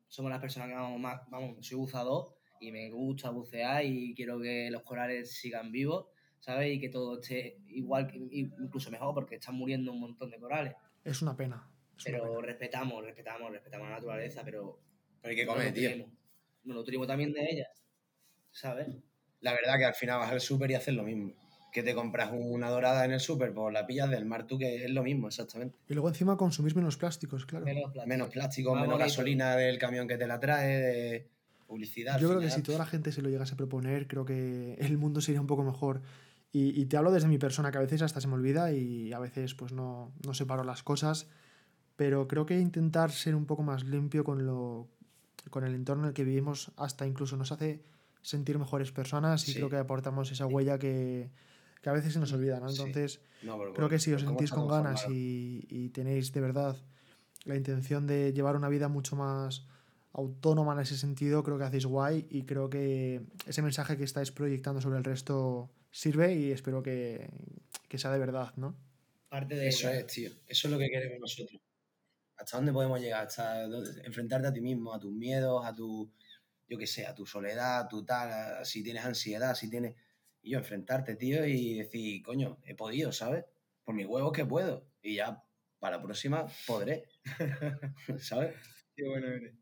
[0.07, 1.21] Somos las personas que vamos más.
[1.29, 6.07] Vamos, soy buzador y me gusta bucear y quiero que los corales sigan vivos,
[6.39, 6.73] ¿sabes?
[6.73, 10.75] Y que todo esté igual, incluso mejor, porque están muriendo un montón de corales.
[11.03, 11.69] Es una pena.
[11.97, 12.45] es una Pero pena.
[12.47, 14.79] respetamos, respetamos, respetamos la naturaleza, pero
[15.25, 15.89] Pero hay que comer, tío.
[15.97, 16.07] Nos
[16.65, 17.67] lo nutrimos también de ella,
[18.51, 18.87] ¿sabes?
[19.41, 21.33] La verdad que al final vas al súper y haces lo mismo.
[21.73, 24.85] Que te compras una dorada en el súper, pues la pillas del mar tú, que
[24.85, 25.79] es lo mismo, exactamente.
[25.89, 27.65] Y luego encima consumís menos plásticos, claro.
[27.65, 28.07] Menos plástico.
[28.07, 31.27] Menos plástico, menos gasolina del camión que te la trae, de
[31.65, 32.19] publicidad.
[32.19, 34.99] Yo creo que si toda la gente se lo llegase a proponer, creo que el
[34.99, 36.03] mundo sería un poco mejor.
[36.51, 39.11] Y, y te hablo desde mi persona, que a veces hasta se me olvida y
[39.11, 41.27] a veces pues no, no separo las cosas.
[41.95, 44.89] Pero creo que intentar ser un poco más limpio con, lo,
[45.49, 47.81] con el entorno en el que vivimos hasta incluso nos hace
[48.21, 49.57] sentir mejores personas y Sí.
[49.57, 51.29] creo que aportamos esa huella que,
[51.81, 52.69] que a veces se nos olvida, ¿no?
[52.69, 52.81] Sí.
[52.81, 56.41] Entonces, No, pero creo que si os ¿cómo sentís con ganas y, y tenéis de
[56.41, 56.75] verdad
[57.43, 59.67] la intención de llevar una vida mucho más
[60.13, 64.31] autónoma en ese sentido, creo que hacéis guay y creo que ese mensaje que estáis
[64.31, 67.29] proyectando sobre el resto sirve y espero que,
[67.87, 68.73] que sea de verdad, ¿no?
[69.29, 70.31] Parte de Eso es, tío.
[70.47, 71.61] Eso es lo que queremos nosotros.
[72.37, 73.25] ¿Hasta dónde podemos llegar?
[73.27, 73.63] Hasta
[74.03, 76.11] enfrentarte a ti mismo, a tus miedos, a tu,
[76.67, 79.95] yo qué sé, a tu soledad, a tu tal, a- si tienes ansiedad, si tienes...
[80.41, 83.45] Y yo enfrentarte, tío, y decir, coño, he podido, ¿sabes?
[83.83, 84.85] Por mis huevos que puedo.
[85.01, 85.43] Y ya
[85.79, 87.05] para la próxima podré.
[88.19, 88.55] ¿Sabes?
[88.95, 89.55] Qué bueno eres.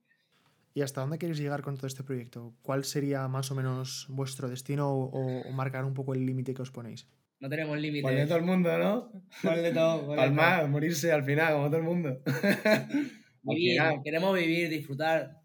[0.73, 2.53] ¿Y hasta dónde queréis llegar con todo este proyecto?
[2.63, 6.71] ¿Cuál sería más o menos vuestro destino o marcar un poco el límite que os
[6.71, 7.07] ponéis?
[7.43, 8.09] No tenemos límites.
[8.15, 9.11] De todo el mundo, ¿no?
[9.41, 10.05] ¿Cuál de todo?
[10.05, 12.21] ¿Cuál de Palmar, morirse al final, como todo el mundo.
[13.43, 15.41] Vivir, queremos vivir, disfrutar.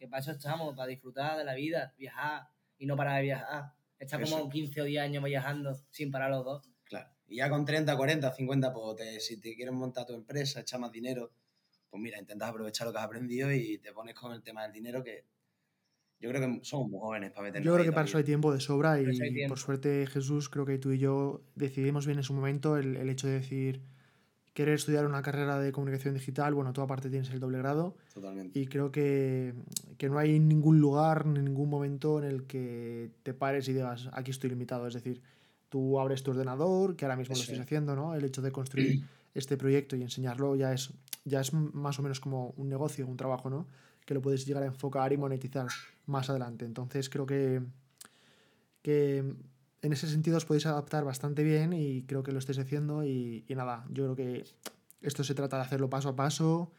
[0.00, 3.72] Que para eso estamos, para disfrutar de la vida, viajar y no parar de viajar.
[4.00, 4.48] Está como Eso.
[4.48, 6.68] 15 o 10 años viajando sin parar los dos.
[6.82, 7.08] Claro.
[7.28, 10.80] Y ya con 30, 40, 50, pues te- si te quieres montar tu empresa, echar
[10.80, 11.30] más dinero,
[11.88, 14.72] pues mira, intentas aprovechar lo que has aprendido y te pones con el tema del
[14.72, 15.24] dinero que
[16.20, 18.52] yo creo que somos muy jóvenes para meternos Yo creo que para eso hay tiempo
[18.52, 19.48] de sobra y tiempo.
[19.48, 23.08] por suerte Jesús, creo que tú y yo decidimos bien en su momento el, el
[23.08, 23.80] hecho de decir
[24.54, 28.58] querer estudiar una carrera de comunicación digital, bueno, tú aparte tienes el doble grado Totalmente.
[28.58, 29.54] y creo que,
[29.98, 34.08] que no hay ningún lugar ni ningún momento en el que te pares y digas
[34.12, 35.22] aquí estoy limitado, es decir,
[35.68, 37.64] tú abres tu ordenador, que ahora mismo lo Eso estáis es.
[37.66, 38.16] haciendo, ¿no?
[38.16, 39.04] El hecho de construir
[39.34, 40.92] este proyecto y enseñarlo ya es,
[41.24, 43.64] ya es más o menos como un negocio, un trabajo, ¿no?
[44.04, 45.68] Que lo puedes llegar a enfocar y monetizar
[46.08, 46.64] más adelante.
[46.64, 47.62] Entonces creo que,
[48.82, 49.18] que
[49.82, 53.44] en ese sentido os podéis adaptar bastante bien y creo que lo estáis haciendo y,
[53.46, 54.44] y nada, yo creo que
[55.02, 56.72] esto se trata de hacerlo paso a paso,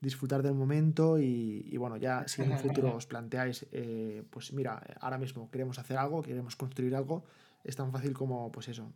[0.00, 4.52] disfrutar del momento y, y bueno, ya si en un futuro os planteáis, eh, pues
[4.52, 7.24] mira, ahora mismo queremos hacer algo, queremos construir algo,
[7.64, 8.92] es tan fácil como pues eso,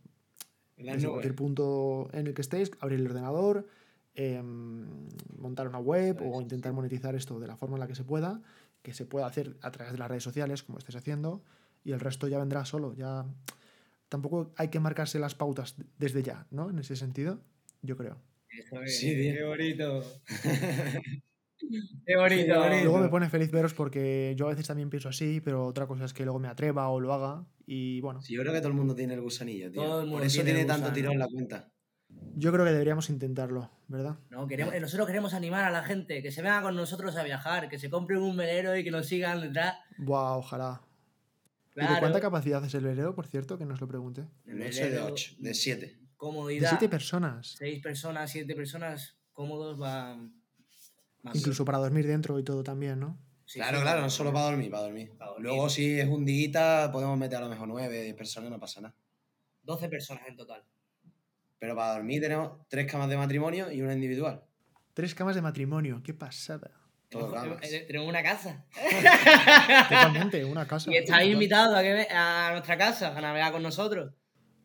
[0.77, 3.67] En desde cualquier punto en el que estéis, abrir el ordenador,
[4.15, 4.85] em,
[5.37, 8.41] montar una web o intentar monetizar esto de la forma en la que se pueda,
[8.81, 11.43] que se pueda hacer a través de las redes sociales, como estáis haciendo,
[11.83, 12.93] y el resto ya vendrá solo.
[12.95, 13.25] Ya
[14.09, 16.69] tampoco hay que marcarse las pautas desde ya, ¿no?
[16.69, 17.39] En ese sentido,
[17.81, 18.17] yo creo.
[18.85, 19.33] Sí, tío.
[19.33, 20.03] qué bonito.
[22.05, 22.59] Qué bonito.
[22.59, 22.83] bonito.
[22.83, 26.05] Luego me pone feliz veros porque yo a veces también pienso así, pero otra cosa
[26.05, 27.45] es que luego me atreva o lo haga.
[27.65, 29.81] Y bueno, Sí, yo creo que todo el mundo tiene el gusanillo, tío.
[29.81, 31.70] Todo el mundo Por eso tiene tanto tirón la cuenta.
[32.35, 34.17] Yo creo que deberíamos intentarlo, ¿verdad?
[34.29, 37.69] No, queremos, nosotros queremos animar a la gente, que se venga con nosotros a viajar,
[37.69, 39.75] que se compren un velero y que nos sigan detrás.
[39.97, 40.81] Buah, ojalá.
[41.75, 41.99] ¿Y de Claro.
[42.01, 43.57] cuánta capacidad es el velero, por cierto?
[43.57, 44.21] Que nos lo pregunte.
[44.45, 45.85] De noche de Velero, 8, de 7.
[45.85, 46.69] De Comodidad.
[46.69, 47.55] siete personas.
[47.57, 50.33] Seis personas, siete personas cómodos van.
[51.23, 53.17] más- Incluso para dormir dentro y todo también, ¿no?
[53.45, 55.11] Sí, claro, sí, claro, no solo para dormir, para dormir.
[55.17, 55.45] Para dormir.
[55.47, 58.81] Luego, si es un día, podemos meter a lo mejor 9, 10 personas, no pasa
[58.81, 58.95] nada.
[59.63, 60.63] 12 personas en total.
[61.61, 64.41] Pero para dormir tenemos tres camas de matrimonio y una individual.
[64.95, 66.71] Tres camas de matrimonio, qué pasada.
[67.07, 68.65] Tenemos, eh, tenemos una casa.
[69.89, 70.89] Totalmente, una casa.
[70.91, 74.11] Y estáis invitados a, que ve- a nuestra casa a navegar con nosotros.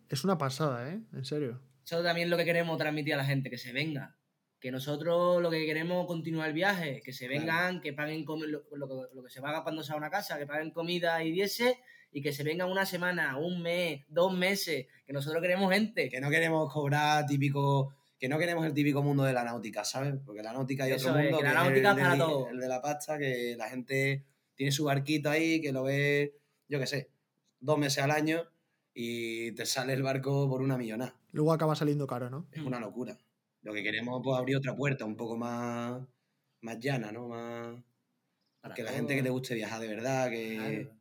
[0.09, 1.01] Es una pasada, ¿eh?
[1.13, 1.61] En serio.
[1.85, 4.17] Eso también es lo que queremos transmitir a la gente, que se venga.
[4.59, 7.41] Que nosotros lo que queremos es continuar el viaje, que se Claro.
[7.41, 10.11] vengan, que paguen lo, lo que- lo que se paga cuando se va a una
[10.11, 11.79] casa, que paguen comida y diese,
[12.17, 16.09] y que se vengan una semana, un mes, dos meses, que nosotros queremos gente.
[16.09, 17.93] Que no queremos cobrar típico.
[18.19, 20.15] Que no queremos el típico mundo de la náutica, ¿sabes?
[20.25, 22.13] Porque la náutica hay Eso otro es, mundo que la es náutica el, es para
[22.15, 22.49] de- todo.
[22.49, 24.25] el de la pasta, que la gente
[24.55, 27.11] tiene su barquito ahí, que lo ve, yo qué sé,
[27.61, 28.45] dos meses al año
[28.95, 31.15] y te sale el barco por una millonada.
[31.33, 32.47] Luego acaba saliendo caro, ¿no?
[32.51, 33.19] Es una locura.
[33.61, 36.01] Lo que queremos es pues, abrir otra puerta un poco más,
[36.63, 37.29] más llana, ¿no?
[37.29, 37.77] Más...
[38.63, 40.96] Para Que la gente que le guste viajar de verdad, que, Claro.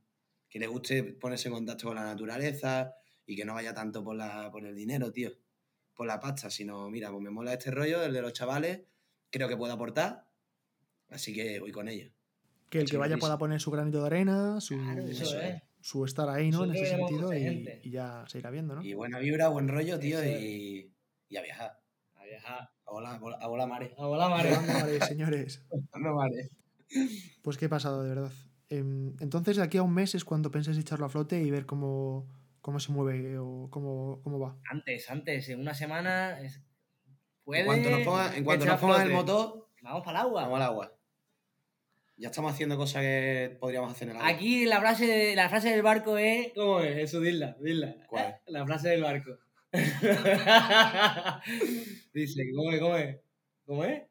[0.56, 4.16] Que le guste ponerse en contacto con la naturaleza y que no vaya tanto por,
[4.16, 5.30] la, por el dinero, tío,
[5.94, 8.80] por la pasta, sino, mira, pues me mola este rollo, el de los chavales,
[9.30, 10.30] creo que puedo aportar,
[11.10, 12.10] así que voy con ello.
[12.70, 15.62] Que el que vaya pueda poner su granito de arena, su, Claro, eso Eso es.
[15.82, 16.64] su estar ahí, ¿no?
[16.64, 18.82] En ese sentido y, ya se irá viendo, ¿no?
[18.82, 20.90] Y buena vibra, buen rollo, tío, y,
[21.28, 21.82] y a viajar.
[22.16, 22.70] A viajar.
[22.86, 23.92] A volar, a volar, a volar mares.
[23.98, 24.58] A volar mares.
[24.66, 25.66] Mares, señores.
[26.00, 26.50] No mares.
[27.42, 28.32] Pues qué pasado, de verdad.
[28.70, 31.66] Em, Entonces, de aquí a un mes es cuando pensáis echarlo a flote y ver
[31.66, 32.28] cómo,
[32.62, 34.58] cómo se mueve o cómo, cómo va.
[34.70, 36.40] Antes, antes, en una semana.
[36.42, 36.62] es-
[37.44, 40.26] Puede En cuanto nos pongan, en cuanto echar nos pongan el motor, Vamos para el
[40.26, 40.42] agua.
[40.44, 40.92] vamos al agua.
[42.18, 44.32] Ya estamos haciendo cosas que podríamos hacer en el agua.
[44.32, 46.52] Aquí la frase, la frase del barco es.
[46.56, 46.98] ¿Cómo es?
[46.98, 47.96] Eso, dila, dila.
[48.08, 48.38] ¿Cuál?
[48.48, 49.38] La frase del barco.
[52.14, 52.80] Dice, ¿cómo es?
[52.80, 53.18] ¿Cómo es?
[53.66, 54.04] ¿Cómo es?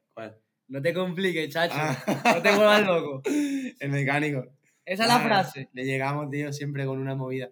[0.69, 1.75] No te compliques, chacho.
[1.77, 2.33] Ah.
[2.37, 3.23] No te vuelvas loco.
[3.81, 4.45] El mecánico.
[4.85, 5.69] Esa es la Ah, frase.
[5.73, 7.51] Le llegamos, tío, siempre con una movida.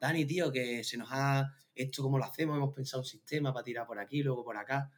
[0.00, 1.52] Dani, tío, que se nos ha.
[1.74, 2.56] Esto, ¿cómo lo hacemos?
[2.56, 4.90] Hemos pensado un sistema para tirar por aquí, luego por acá.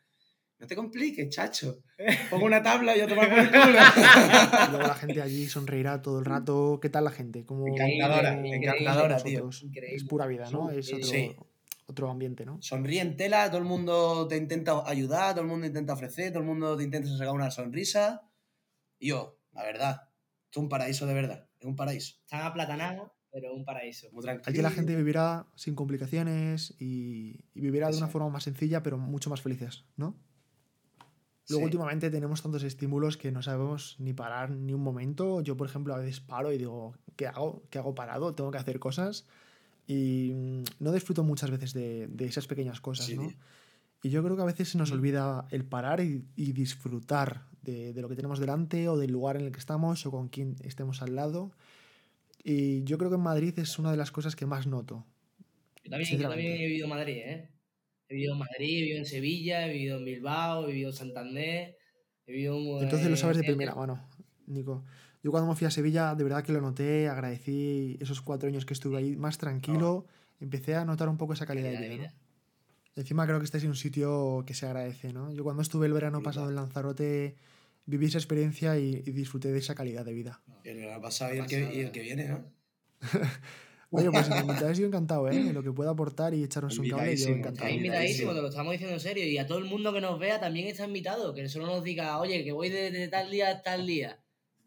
[0.59, 1.83] No te compliques, chacho.
[2.29, 3.61] Pongo una tabla y yo tomar por el culo.
[3.63, 6.79] Y luego la gente allí sonreirá todo el rato.
[6.83, 7.45] ¿Qué tal la gente?
[7.47, 9.49] Como, Encantadora, encantadora, tío.
[9.63, 9.97] Increíble.
[9.97, 10.71] Es pura vida, ¿no?
[10.71, 11.35] Es otro, Sí.
[11.91, 12.61] Otro ambiente, ¿no?
[12.63, 16.41] Sonríe en tela, todo el mundo te intenta ayudar, todo el mundo intenta ofrecer, todo
[16.43, 18.23] el mundo te intenta sacar una sonrisa.
[18.99, 20.09] Y yo, la verdad,
[20.51, 21.49] es un paraíso de verdad.
[21.59, 22.17] Es un paraíso.
[22.23, 24.09] Están aplatanados, pero un paraíso.
[24.13, 24.51] Muy tranquilo.
[24.51, 28.99] Aquí la gente vivirá sin complicaciones y, y vivirá de una forma más sencilla, pero
[28.99, 30.17] mucho más felices, ¿no?
[31.49, 31.65] Luego Sí.
[31.65, 35.41] últimamente tenemos tantos estímulos que no sabemos ni parar ni un momento.
[35.41, 37.65] Yo, por ejemplo, a veces paro y digo, ¿qué hago?
[37.71, 38.35] ¿Qué hago parado?
[38.35, 39.27] Tengo que hacer cosas.
[39.91, 43.27] Y mm, no disfruto muchas veces de, de esas pequeñas cosas, Sí, ¿no?
[43.27, 43.37] tío.
[44.03, 47.93] Y yo creo que a veces se nos olvida el parar y, y disfrutar de,
[47.93, 50.55] de lo que tenemos delante o del lugar en el que estamos o con quien
[50.63, 51.51] estemos al lado.
[52.45, 55.05] Y yo creo que en Madrid es una de las cosas que más noto.
[55.85, 57.51] Yo también, yo también he vivido en Madrid, ¿eh?
[58.09, 60.97] He vivido en Madrid, he vivido en Sevilla, he vivido en Bilbao, he vivido en
[60.97, 61.77] Santander,
[62.27, 62.85] he vivido en...
[62.85, 64.09] Entonces lo sabes de primera mano,
[64.47, 64.85] Nico.
[65.23, 68.65] Yo cuando me fui a Sevilla, de verdad que lo noté, agradecí esos cuatro años
[68.65, 70.07] que estuve ahí más tranquilo,
[70.41, 72.15] empecé a notar un poco esa calidad de calidad de vida.
[72.97, 75.33] Encima creo que estáis en un sitio que se agradece, ¿no?
[75.33, 76.57] Yo cuando estuve el verano Sí, pasado en.
[76.57, 77.37] Lanzarote
[77.87, 80.41] viví esa experiencia y, y disfruté de esa calidad de vida.
[80.65, 82.45] El verano pasado y el, que, y el que viene, ¿no?
[83.93, 85.37] Oye, pues si me invitáis yo encantado, ¿eh?
[85.37, 87.55] En lo que pueda aportar y echaros un cable, yo encantado.
[87.55, 88.35] Está invitadísimo, invitadísimo.
[88.35, 89.27] te lo estamos diciendo en serio.
[89.27, 91.35] Y a todo el mundo que nos vea también está invitado.
[91.35, 94.21] Que solo nos diga, oye, que voy de, de tal día a tal día.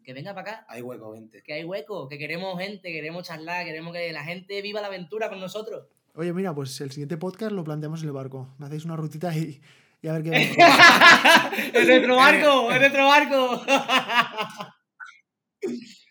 [0.04, 1.42] Que venga para acá, Hay hueco, vente.
[1.42, 5.28] que hay hueco, que queremos gente, queremos charlar, queremos que la gente viva la aventura
[5.30, 5.86] con nosotros.
[6.14, 8.54] Oye, mira, pues el siguiente podcast lo planteamos en el barco.
[8.58, 9.60] Me hacéis una rutita y,
[10.02, 10.30] y a ver qué...
[11.74, 12.70] ¡Es nuestro barco!
[12.70, 13.62] ¡Es nuestro barco!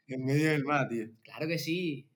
[0.08, 1.06] En medio del mar, tío.
[1.24, 2.10] claro que sí.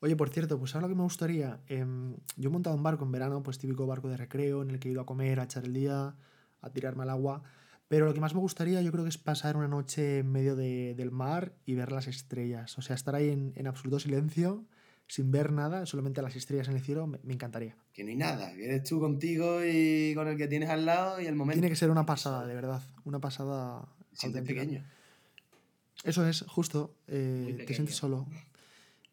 [0.00, 3.12] Oye, por cierto, pues ahora que me gustaría, em, yo he montado un barco en
[3.12, 5.64] verano, pues típico barco de recreo, en el que he ido a comer, a echar
[5.64, 6.14] el día,
[6.60, 7.42] a tirarme al agua,
[7.88, 10.56] pero lo que más me gustaría yo creo que es pasar una noche en medio
[10.56, 14.64] de- del mar y ver las estrellas, o sea, estar ahí en, en absoluto silencio,
[15.08, 17.76] sin ver nada, solamente las estrellas en el cielo, me, me encantaría.
[17.92, 21.20] Que no hay nada, que eres tú contigo y con el que tienes al lado
[21.20, 21.54] y el momento.
[21.60, 22.82] Tiene que ser una pasada, de verdad.
[23.04, 24.84] Una pasada Sientes pequeño.
[26.02, 26.94] Eso es, justo.
[27.06, 28.26] eh, te sientes solo.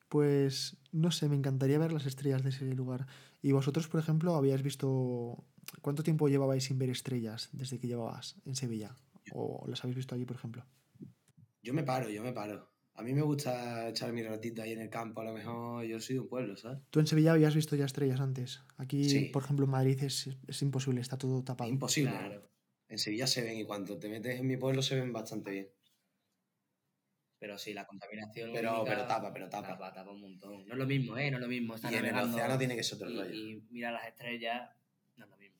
[0.09, 3.07] Pues no sé, me encantaría ver las estrellas de ese lugar.
[3.41, 5.43] Y vosotros, por ejemplo, habíais visto.
[5.81, 8.95] ¿Cuánto tiempo llevabais sin ver estrellas desde que llevabas en Sevilla?
[9.31, 10.65] ¿O las habéis visto allí, por ejemplo?
[11.61, 12.69] Yo me paro, yo me paro.
[12.95, 15.99] A mí me gusta echar mi ratito ahí en el campo, a lo mejor yo
[15.99, 16.79] soy de un pueblo, ¿sabes?
[16.91, 18.61] Tú en Sevilla habías visto ya estrellas antes.
[18.77, 19.25] Aquí, Sí.
[19.33, 21.69] por ejemplo, en Madrid es, es imposible, está todo tapado.
[21.71, 22.11] Imposible.
[22.11, 22.47] Claro.
[22.89, 25.69] En Sevilla se ven y cuando te metes en mi pueblo se ven bastante bien.
[27.39, 28.51] Pero sí, la contaminación.
[28.53, 29.69] Pero- pero tapa, pero tapa.
[29.69, 30.65] Tapa, tapa un montón.
[30.67, 31.31] No es lo mismo, ¿eh?
[31.31, 31.75] No es lo mismo.
[31.91, 33.33] Y en el océano tiene que ser otro y, rollo.
[33.33, 34.69] y mira las estrellas,
[35.17, 35.57] no es lo mismo.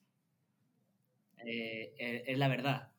[1.46, 2.92] Eh, es, es la verdad.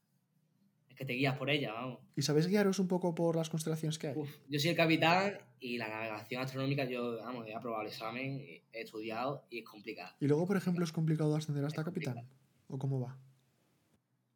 [0.90, 2.00] Es que te guías por ella, vamos.
[2.16, 4.16] ¿Y sabéis guiaros un poco por las constelaciones que hay?
[4.16, 8.40] Uf, yo soy el capitán y la navegación astronómica, yo, vamos, he aprobado el examen,
[8.40, 10.16] he estudiado y es complicado.
[10.20, 12.30] Y luego, por ejemplo, es complicado ascender hasta capitán.
[12.68, 13.20] ¿O cómo va?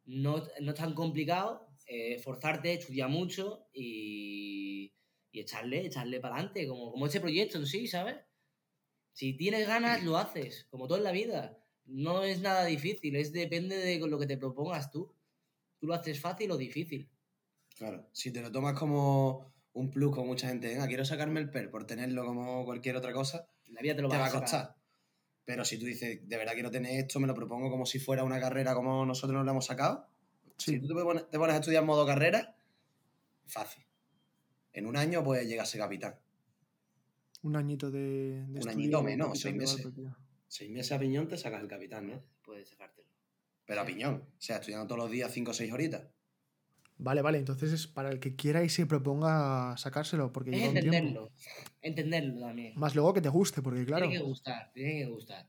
[0.06, 4.92] No, no es tan complicado, eh, esforzarte, estudiar mucho y,
[5.30, 8.16] y echarle, echarle para adelante, como, como este proyecto en sí, ¿sabes?
[9.12, 11.59] Si tienes ganas, lo haces, como todo en la vida.
[11.90, 15.12] No es nada difícil, es depende de lo que te propongas tú.
[15.78, 17.08] Tú lo haces fácil o difícil.
[17.76, 21.50] Claro, si te lo tomas como un plus, como mucha gente, venga, quiero sacarme el
[21.50, 24.40] PER por tenerlo como cualquier otra cosa, La vida te lo te va a sacar.
[24.42, 24.76] costar.
[25.44, 28.22] Pero si tú dices, de verdad quiero tener esto, me lo propongo como si fuera
[28.24, 30.06] una carrera como nosotros nos lo hemos sacado.
[30.58, 30.72] Sí.
[30.74, 32.54] Si tú te pones, te pones a estudiar en modo carrera,
[33.46, 33.84] fácil.
[34.72, 36.14] En un año puedes llegar a ser capitán.
[37.42, 39.86] Un añito de, de Un estudio, añito menos, seis meses.
[39.94, 40.14] tío.
[40.50, 42.24] Seis meses a piñón te sacas el capitán, ¿no?
[42.42, 43.06] Puedes sacártelo.
[43.66, 44.24] Pero a piñón.
[44.36, 46.08] O sea, estudiando todos los días cinco o seis horitas.
[46.98, 50.68] Vale, vale, entonces es para el que quiera y se proponga sacárselo, porque Es lleva
[50.68, 50.88] un tiempo.
[50.96, 51.32] entenderlo.
[51.80, 52.72] Entenderlo también.
[52.76, 55.48] Más luego que te guste, porque claro, Tiene que gustar, tiene que gustar.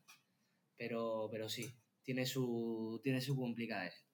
[0.77, 4.05] Pero, pero sí, tiene su, tiene su complicadez.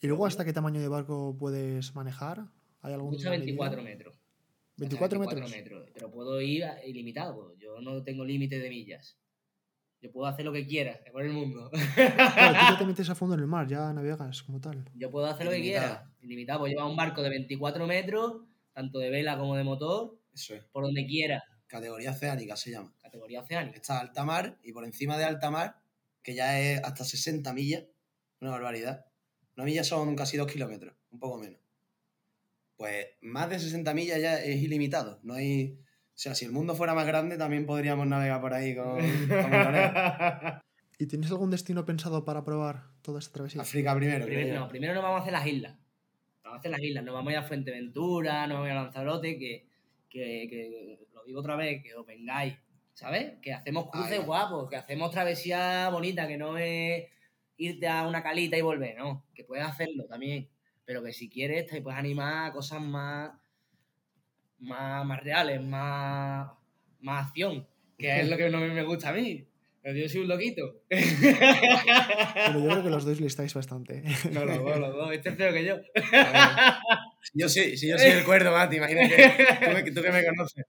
[0.00, 2.46] ¿Y luego hasta qué tamaño de barco puedes manejar?
[2.82, 4.14] ¿Hay algún Mucho 24 metros.
[4.14, 5.52] hasta 24 metros.
[5.92, 7.56] Pero puedo ir ilimitado.
[7.58, 9.18] Yo no tengo límite de millas.
[10.06, 11.68] Yo puedo hacer lo que quiera por el mundo.
[11.94, 14.84] Claro, tú ya te metes a fondo en el mar, ya navegas como tal.
[14.94, 16.08] Yo puedo hacer lo que quiera.
[16.20, 16.60] Ilimitado.
[16.60, 18.42] Puedo llevar un barco de 24 metros,
[18.72, 20.64] tanto de vela como de motor, Eso es.
[20.72, 21.42] por donde quiera.
[21.66, 22.94] Categoría oceánica se llama.
[23.02, 23.76] Categoría oceánica.
[23.76, 25.80] Está alta mar y por encima de alta mar,
[26.22, 27.84] que ya es hasta 60 millas,
[28.40, 29.06] una barbaridad.
[29.56, 31.60] Una milla son casi 2 kilómetros, un poco menos.
[32.76, 35.18] Pues más de 60 millas ya es ilimitado.
[35.24, 35.80] No hay.
[36.16, 39.02] O sea, si el mundo fuera más grande, también podríamos navegar por ahí con, con.
[40.98, 43.60] ¿Y tienes algún destino pensado para probar toda esta travesía?
[43.60, 45.76] África primero, Primero, no, primero nos vamos a hacer las islas.
[46.42, 47.04] Vamos a hacer las islas.
[47.04, 49.68] Nos vamos a ir a Fuerteventura, nos vamos a ir a Lanzarote, que,
[50.08, 52.56] que, que lo digo otra vez, que os vengáis.
[52.94, 53.34] ¿Sabes?
[53.42, 57.04] Que hacemos cruces Ah, guapos, que hacemos travesía bonita, que no es
[57.58, 59.26] irte a una calita y volver, no.
[59.34, 60.48] Que puedes hacerlo también.
[60.86, 63.32] Pero que si quieres te puedes animar a cosas más,
[64.60, 66.50] más, más reales, más,
[67.00, 67.66] más acción.
[67.98, 69.46] Que es lo que no me gusta a mí.
[69.82, 70.82] Pero yo soy un loquito.
[70.88, 74.02] Pero yo creo que los dos le estáis bastante.
[74.32, 75.12] No, los dos, los dos.
[75.12, 75.76] Este es peor que yo.
[77.22, 79.16] Si yo soy, si yo soy el cuerdo, Mati, imagínate.
[79.64, 80.64] Tú, me- tú que me conoces.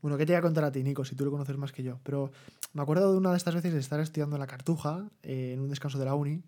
[0.00, 1.04] Bueno, ¿qué te voy a contar a ti, Nico?
[1.04, 2.00] Si tú lo conoces más que yo.
[2.02, 2.32] Pero
[2.72, 5.60] me acuerdo de una de estas veces de estar estudiando en la Cartuja, eh, en
[5.60, 6.42] un descanso de la uni.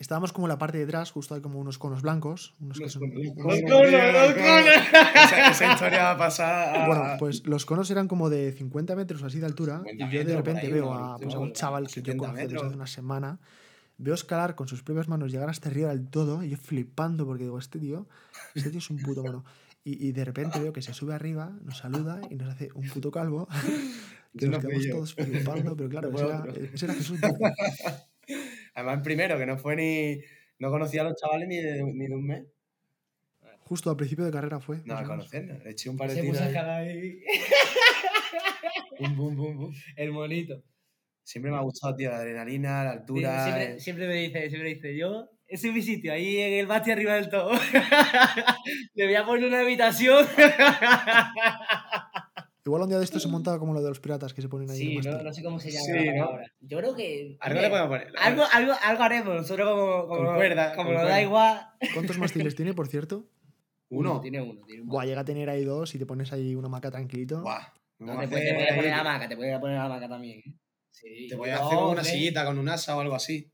[0.00, 2.54] Estábamos como en la parte de atrás, justo hay como unos conos blancos.
[2.58, 3.26] Unos que Los son- conos.
[3.36, 4.66] unos- Los conos, los conos.
[5.14, 6.86] Esa, esa historia va a pasar a...
[6.86, 10.24] Bueno, pues los conos eran como de 50 metros así de altura 50 y yo
[10.24, 12.74] de repente ahí, veo a, pues, a un chaval que yo 70 conozco desde hace
[12.76, 13.38] una semana,
[13.98, 17.44] veo escalar con sus propias manos, llegar hasta arriba del todo y yo flipando porque
[17.44, 18.08] digo, este tío,
[18.54, 19.44] este tío es un puto mono.
[19.84, 22.88] Y, y de repente veo que se sube arriba, nos saluda y nos hace un
[22.88, 23.48] puto calvo.
[24.38, 24.94] Que nos quedamos yo.
[24.94, 27.18] todos flipando, pero claro, ese era, ese era Jesús.
[28.80, 30.20] Además, el primero, que no fue ni...
[30.58, 32.44] No conocía a los chavales ni de, ni de un mes.
[33.60, 34.78] Justo al principio de carrera fue.
[34.84, 35.16] No, a o menos.
[35.16, 35.62] conocernos.
[35.64, 36.52] Le eché un par de Se tiros puso a ahí.
[36.52, 37.20] escalar ahí.
[38.98, 39.74] Bum, bum, bum, bum.
[39.96, 40.62] El monito.
[41.22, 43.44] Siempre me ha gustado, tío, la adrenalina, la altura...
[43.44, 43.80] Siempre, eh.
[43.80, 47.14] siempre me dice, siempre dice, yo, ese es mi sitio, ahí en el basti arriba
[47.14, 47.52] del todo.
[48.94, 50.26] Le voy a poner una habitación.
[52.64, 54.70] Igual un día de esto se montaba como lo de los piratas que se ponen
[54.70, 54.78] ahí.
[54.78, 56.24] sí, no, no sé cómo se llama Sí, la ¿no?
[56.26, 56.52] palabra.
[56.60, 57.36] Yo creo que...
[57.40, 58.12] Algo le podemos poner.
[58.18, 61.68] algo, algo, algo haremos, nosotros como, como, Con cuerda, como nos da igual...
[61.94, 63.24] ¿Cuántos mástiles tiene, por cierto?
[63.88, 64.20] Uno.
[64.20, 64.92] Tiene uno, tiene uno.
[64.92, 67.42] Buah, llega a tener ahí dos y te pones ahí una maca tranquilito.
[67.42, 67.72] Buah.
[67.98, 70.38] No, te, puedes, te puedes poner la hamaca, te puedes poner la hamaca también.
[70.38, 70.54] ¿eh?
[70.90, 73.50] Sí, Te voy a no, hacer como una sillita con un asa o algo así.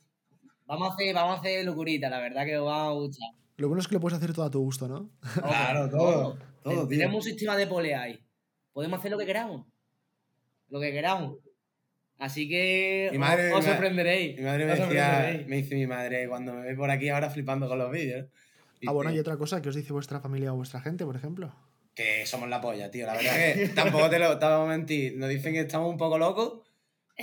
[0.66, 3.28] Vamos a hacer, vamos a hacer locurita, la verdad que os va a gustar.
[3.56, 5.10] Lo bueno es que lo puedes hacer todo a tu gusto, ¿no?
[5.34, 6.38] Claro, todo.
[6.62, 6.88] Todo.
[6.88, 8.20] Tenemos un sistema de polea ahí.
[8.76, 9.66] Podemos hacer lo que queramos.
[10.68, 11.38] lo que queramos.
[12.18, 14.36] Así que Mi madre- os, sorprenderéis.
[14.36, 17.68] Mi madre me decía, me dice mi madre, cuando me ve por aquí ahora flipando
[17.68, 18.26] con los vídeos.
[18.86, 21.54] Ah, bueno, y otra cosa que os dice vuestra familia o vuestra gente, por ejemplo.
[21.94, 23.06] Que somos la polla, tío.
[23.06, 25.16] La verdad que tampoco te lo te vamos a mentir.
[25.16, 26.60] Nos dicen que estamos un poco locos,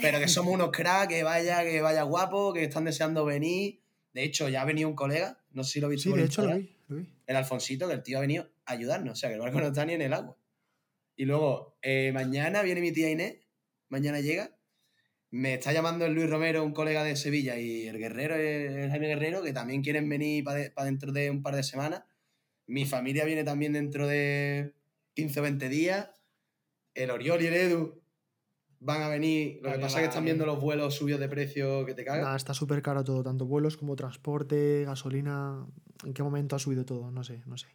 [0.02, 3.80] pero que somos unos cracks, que vaya, que vaya guapo, que están deseando venir.
[4.12, 6.24] De hecho, ya ha venido un colega, no sé si lo viste Sí, por de
[6.24, 7.08] hecho lo vi, lo vi.
[7.28, 9.12] el Alfonsito, que el tío ha venido a ayudarnos.
[9.12, 10.36] O sea, que el barco no está ni en el agua.
[11.16, 13.38] Y luego, eh, mañana viene mi tía Inés,
[13.88, 14.56] mañana llega.
[15.30, 19.08] Me está llamando el Luis Romero, un colega de Sevilla, y el Guerrero, el Jaime
[19.08, 22.04] Guerrero, que también quieren venir para dentro de un par de semanas.
[22.66, 24.74] Mi familia viene también dentro de
[25.14, 26.08] 15 o 20 días.
[26.94, 28.04] El Oriol y el Edu
[28.84, 29.58] van a venir.
[29.62, 32.36] Lo que pasa es que están viendo los vuelos subidos de precio que te cagan.
[32.36, 35.66] Está súper caro todo, tanto vuelos como transporte, gasolina.
[36.04, 37.10] ¿En qué momento ha subido todo?
[37.10, 37.68] No sé, no sé.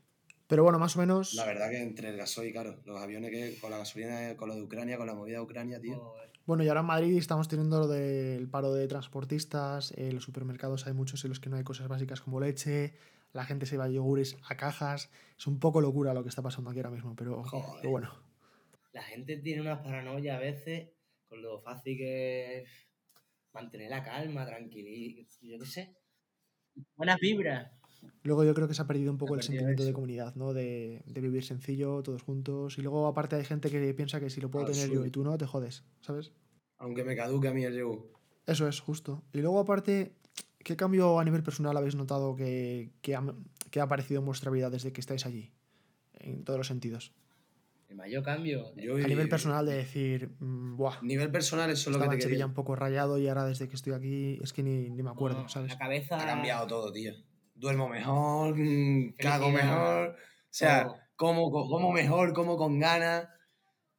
[0.50, 1.36] Pero bueno, más o menos.
[1.36, 4.56] La verdad que entre el gasoil, claro, los aviones que con la gasolina, con lo
[4.56, 6.00] de Ucrania, con la movida de Ucrania, tío.
[6.00, 6.32] Joder.
[6.48, 10.88] Bueno, y ahora en Madrid estamos teniendo lo del paro de transportistas, en los supermercados
[10.88, 12.96] hay muchos en los que no hay cosas básicas como leche,
[13.32, 16.42] la gente se va a yogures a cajas, es un poco locura lo que está
[16.42, 17.82] pasando aquí ahora mismo, pero, Joder.
[17.82, 18.12] pero bueno.
[18.92, 20.90] La gente tiene una paranoia a veces
[21.28, 22.70] con lo fácil que es
[23.54, 25.96] mantener la calma, tranquilidad, yo qué sé.
[26.96, 27.79] Buenas vibras.
[28.24, 30.54] Luego yo creo que se ha perdido un poco el sentimiento de comunidad, ¿no?
[30.54, 32.78] De, de vivir sencillo, todos juntos.
[32.78, 35.10] Y luego aparte hay gente que piensa que si lo puedo Al tener yo y
[35.10, 36.32] tú no, te jodes, ¿sabes?
[36.78, 38.08] Aunque me caduque a mí el Yegu.
[38.46, 39.24] Eso es, justo.
[39.34, 40.14] Y luego aparte,
[40.60, 43.24] ¿qué cambio a nivel personal habéis notado que, que ha,
[43.70, 45.52] que ha aparecido en vuestra vida desde que estáis allí?
[46.14, 47.14] En todos los sentidos.
[47.90, 48.72] El mayor cambio.
[48.76, 52.28] Yo A nivel personal de decir, mm, buah, Nivel personal, eso es lo que te
[52.28, 52.46] quería.
[52.46, 55.42] un poco rayado y ahora desde que estoy aquí es que ni, ni me acuerdo,
[55.42, 55.72] No, ¿sabes?
[55.72, 56.22] La cabeza.
[56.22, 57.14] Ha cambiado todo, tío.
[57.60, 60.16] Duermo mejor, mm, cago mejor.
[60.18, 60.18] O
[60.50, 61.00] sea, Todo.
[61.16, 63.28] como, como mejor, como con ganas.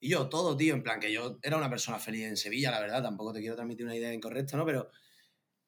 [0.00, 0.74] Y yo, todo, tío.
[0.74, 3.02] En plan, que yo era una persona feliz en Sevilla, la verdad.
[3.02, 4.66] Tampoco te quiero transmitir una idea incorrecta, ¿no?
[4.66, 4.90] Pero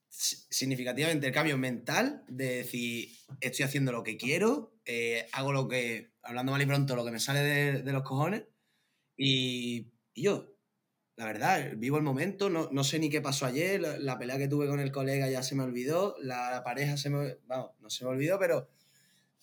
[0.09, 3.09] si- significativamente el cambio mental de decir,
[3.41, 7.13] estoy haciendo lo que quiero, eh, hago lo que, hablando mal y pronto, lo que
[7.13, 8.45] me sale de, de los cojones.
[9.17, 10.52] Y, y yo,
[11.23, 14.39] la verdad, vivo el momento, no, no sé ni qué pasó ayer, la, la pelea
[14.39, 17.71] que tuve con el colega ya se me olvidó, la, la pareja se me, vamos,
[17.79, 18.69] no se me olvidó, pero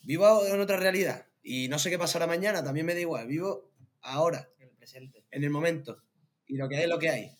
[0.04, 1.28] vivo en otra realidad.
[1.42, 3.72] Y no sé qué pasará mañana, también me da igual, vivo
[4.02, 5.24] ahora, En el presente.
[5.32, 6.04] en el momento.
[6.48, 7.38] Y lo que hay es lo que hay.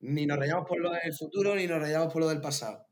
[0.00, 2.86] Ni nos rayamos por lo del futuro, ni nos rayamos por lo del pasado.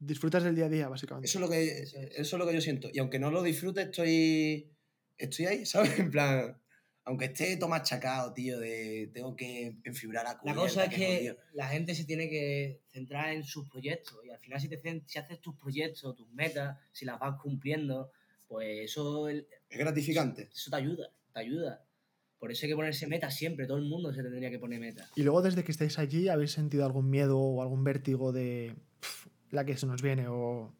[0.00, 1.28] Disfrutas del día a día, básicamente.
[1.28, 2.88] Eso es lo que, eso es lo que yo siento.
[2.92, 4.68] Y aunque no lo disfrute, estoy,
[5.16, 5.96] estoy ahí, ¿sabes?
[6.00, 6.60] En plan,
[7.04, 11.06] aunque esté todo machacado, tío, de tengo que enfibrar a La cubierta, cosa es que
[11.16, 11.36] jodido.
[11.54, 15.18] la gente se tiene que centrar en sus proyectos y al final si, te, si
[15.18, 18.10] haces tus proyectos, tus metas, si las vas cumpliendo,
[18.48, 20.48] pues eso, el- Es gratificante.
[20.52, 21.84] eso te ayuda, te ayuda.
[22.38, 25.10] Por eso hay que ponerse metas siempre, todo el mundo se tendría que poner metas.
[25.14, 29.28] Y luego desde que estáis allí, ¿habéis sentido algún miedo o algún vértigo de pf,
[29.50, 30.26] la que se nos viene?
[30.28, 30.72] o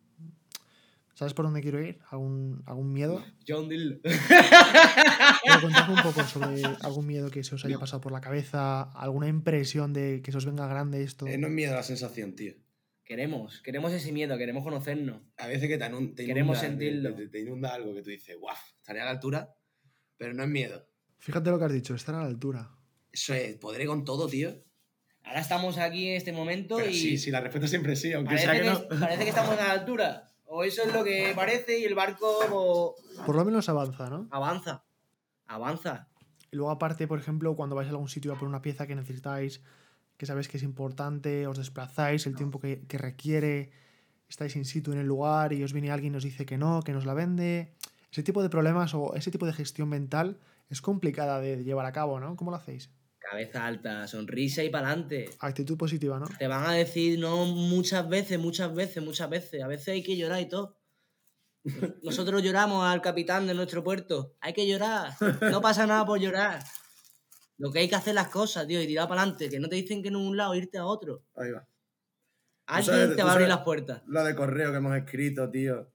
[1.20, 1.98] ¿Sabes por dónde quiero ir?
[2.08, 3.22] ¿Algún, algún miedo?
[3.46, 4.00] John Dill.
[5.44, 8.84] Pero contadme un poco sobre algún miedo que se os haya pasado por la cabeza,
[8.92, 11.26] alguna impresión de que se os venga grande esto.
[11.26, 12.54] Eh, no es miedo a la sensación, tío.
[13.04, 15.20] Queremos, queremos ese miedo, queremos conocernos.
[15.36, 17.14] A veces que te, anun- te Queremos inunda, sentirlo.
[17.14, 19.54] Te, te inunda algo que tú dices, guau, estaré a la altura,
[20.16, 20.86] pero no es miedo.
[21.18, 22.70] Fíjate lo que has dicho, estar a la altura.
[23.12, 24.54] Eso es, podré con todo, tío.
[25.24, 28.36] Ahora estamos aquí en este momento Pero y sí, sí, la respuesta siempre sí, aunque
[28.36, 29.00] parece, sea que, que no.
[29.00, 30.26] parece que estamos a la altura.
[30.52, 34.26] O eso es lo que parece y el barco pues, Por lo menos avanza, ¿no?
[34.32, 34.82] avanza.
[35.46, 36.08] Avanza.
[36.50, 38.96] Y luego aparte, por ejemplo, cuando vais a algún sitio a por una pieza que
[38.96, 39.62] necesitáis,
[40.16, 43.70] que sabéis que es importante, os desplazáis, el tiempo que, que requiere,
[44.28, 46.82] estáis in situ en el lugar y os viene alguien y os dice que no,
[46.82, 47.76] que nos la vende.
[48.10, 51.92] Ese tipo de problemas o ese tipo de gestión mental es complicada de llevar a
[51.92, 52.34] cabo, ¿no?
[52.34, 52.90] ¿Cómo lo hacéis?
[53.20, 55.30] Cabeza alta, sonrisa y para adelante.
[55.38, 56.26] Actitud positiva, ¿no?
[56.38, 59.62] Te van a decir no muchas veces, muchas veces, muchas veces.
[59.62, 60.78] A veces hay que llorar y todo.
[62.02, 64.34] Nosotros lloramos al capitán de nuestro puerto.
[64.40, 65.12] Hay que llorar.
[65.42, 66.64] No pasa nada por llorar.
[67.58, 69.50] Lo que hay que hacer las cosas, tío, y tirar para adelante.
[69.50, 71.22] Que no te dicen que en un lado irte a otro.
[71.36, 71.66] Ahí va.
[72.66, 74.02] Alguien sabes- te va a abrir las puertas.
[74.06, 75.92] Lo de correo que hemos escrito, tío.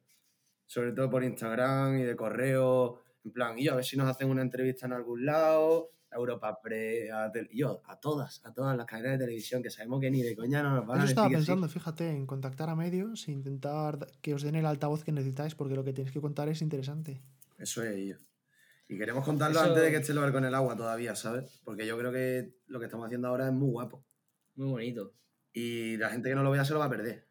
[0.68, 3.02] Sobre todo por Instagram y de correo.
[3.26, 5.90] En plan, y yo, a ver si nos hacen una entrevista en algún lado.
[6.12, 10.00] A Europa Pre, a yo, a todas, a todas las cadenas de televisión que sabemos
[10.00, 11.36] que ni de coña no nos van a Eso decir estaba sí.
[11.36, 15.56] pensando, fíjate, en contactar a medios e intentar que os den el altavoz que necesitáis,
[15.56, 17.22] porque lo que tenéis que contar es interesante.
[17.58, 18.16] Eso es, yo.
[18.88, 21.60] Y queremos contarlo Eso- antes de que esté el barco en el agua todavía, ¿sabes?
[21.66, 24.06] Porque yo creo que lo que estamos haciendo ahora es muy guapo.
[24.56, 25.12] Muy bonito.
[25.52, 27.28] Y la gente que no lo vea se lo va a perder.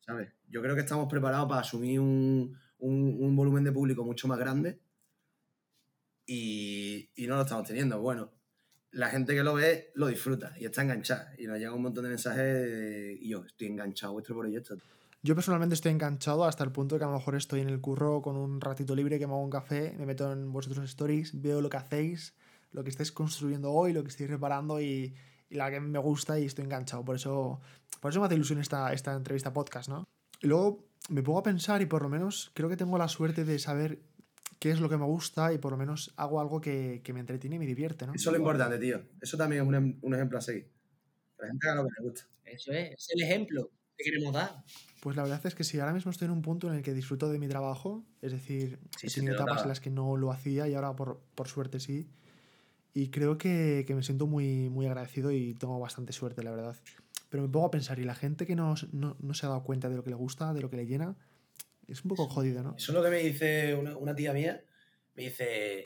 [0.00, 0.32] ¿Sabes?
[0.48, 4.38] Yo creo que estamos preparados para asumir un, un- un volumen de público mucho más
[4.38, 4.78] grande.
[6.26, 8.00] Y, y no lo estamos teniendo.
[8.00, 8.30] Bueno,
[8.92, 11.32] la gente que lo ve lo disfruta y está enganchada.
[11.38, 14.76] Y nos llega un montón de mensajes y yo estoy enganchado a vuestro proyecto.
[15.22, 17.80] Yo personalmente estoy enganchado hasta el punto de que a lo mejor estoy en el
[17.80, 21.38] curro con un ratito libre que me hago un café, me meto en vuestros stories,
[21.42, 22.34] veo lo que hacéis,
[22.72, 25.14] lo que estáis construyendo hoy, lo que estáis reparando y,
[25.50, 27.04] y la que me gusta y estoy enganchado.
[27.04, 27.60] Por eso,
[28.00, 30.08] por eso me hace ilusión esta, esta entrevista podcast, ¿no?
[30.40, 33.44] Y luego me pongo a pensar y por lo menos creo que tengo la suerte
[33.44, 34.00] de saber
[34.58, 37.20] qué es lo que me gusta y por lo menos hago algo que, que me
[37.20, 38.14] entretiene y me divierte, ¿no?
[38.14, 39.02] Eso es lo importante, tío.
[39.20, 40.70] Eso también es un, em- un ejemplo a seguir.
[41.38, 42.26] La gente haga lo que le gusta.
[42.44, 44.62] Eso es, es el ejemplo que queremos dar.
[45.00, 46.92] Pues la verdad es que sí, ahora mismo estoy en un punto en el que
[46.92, 50.16] disfruto de mi trabajo, es decir, Sí, he tenido te etapas en las que no
[50.16, 52.10] lo hacía y ahora por, por suerte sí.
[52.94, 56.76] Y creo que, que me siento muy, muy agradecido y tengo bastante suerte, la verdad.
[57.30, 59.64] Pero me pongo a pensar, y la gente que no, no, no se ha dado
[59.64, 61.16] cuenta de lo que le gusta, de lo que le llena,
[61.88, 62.74] es un poco jodido, ¿no?
[62.76, 64.62] Eso es lo que me dice una, una tía mía.
[65.14, 65.84] Me dice,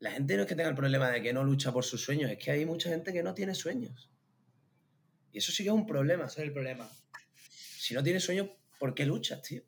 [0.00, 2.30] la gente no es que tenga el problema de que no lucha por sus sueños,
[2.30, 4.10] es que hay mucha gente que no tiene sueños.
[5.32, 6.24] Y eso sí que es un problema.
[6.24, 6.88] Ese es el problema.
[7.50, 9.62] Si no tienes sueños, ¿por qué luchas, tío?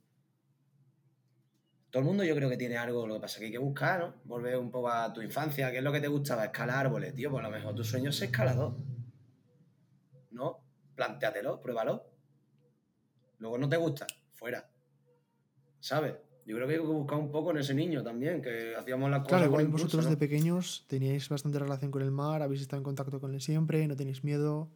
[1.91, 3.59] Todo el mundo yo creo que tiene algo, lo que pasa es que hay que
[3.59, 4.15] buscar, ¿no?
[4.25, 6.45] Volver un poco a tu infancia, ¿qué es lo que te gustaba?
[6.45, 8.77] Escalar árboles, tío, pues a lo mejor tu sueño es escalador.
[10.99, 12.03] Plantéatelo, pruébalo.
[13.39, 14.69] Luego no te gusta, fuera.
[15.79, 16.15] ¿Sabes?
[16.45, 19.21] Yo creo que hay que buscar un poco en ese niño también, que hacíamos las
[19.21, 20.11] cosas Claro, con igual impulso, vosotros ¿no?
[20.11, 23.87] de pequeños teníais bastante relación con el mar, habéis estado en contacto con él siempre,
[23.87, 24.73] no tenéis miedo.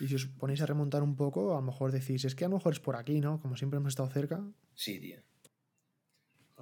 [0.00, 2.48] Y si os ponéis a remontar un poco, a lo mejor decís, es que a
[2.48, 3.38] lo mejor es por aquí, ¿no?
[3.40, 4.42] Como siempre hemos estado cerca.
[4.74, 5.20] Sí, tío.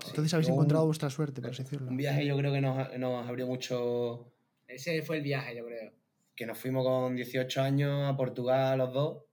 [0.09, 1.89] Entonces habéis un- encontrado vuestra suerte, por así decirlo.
[1.89, 4.31] Un viaje yo creo que nos, nos abrió mucho
[4.69, 6.00] Ese fue el viaje, yo creo.
[6.41, 9.25] Que nos fuimos con 18 años a Portugal los dos,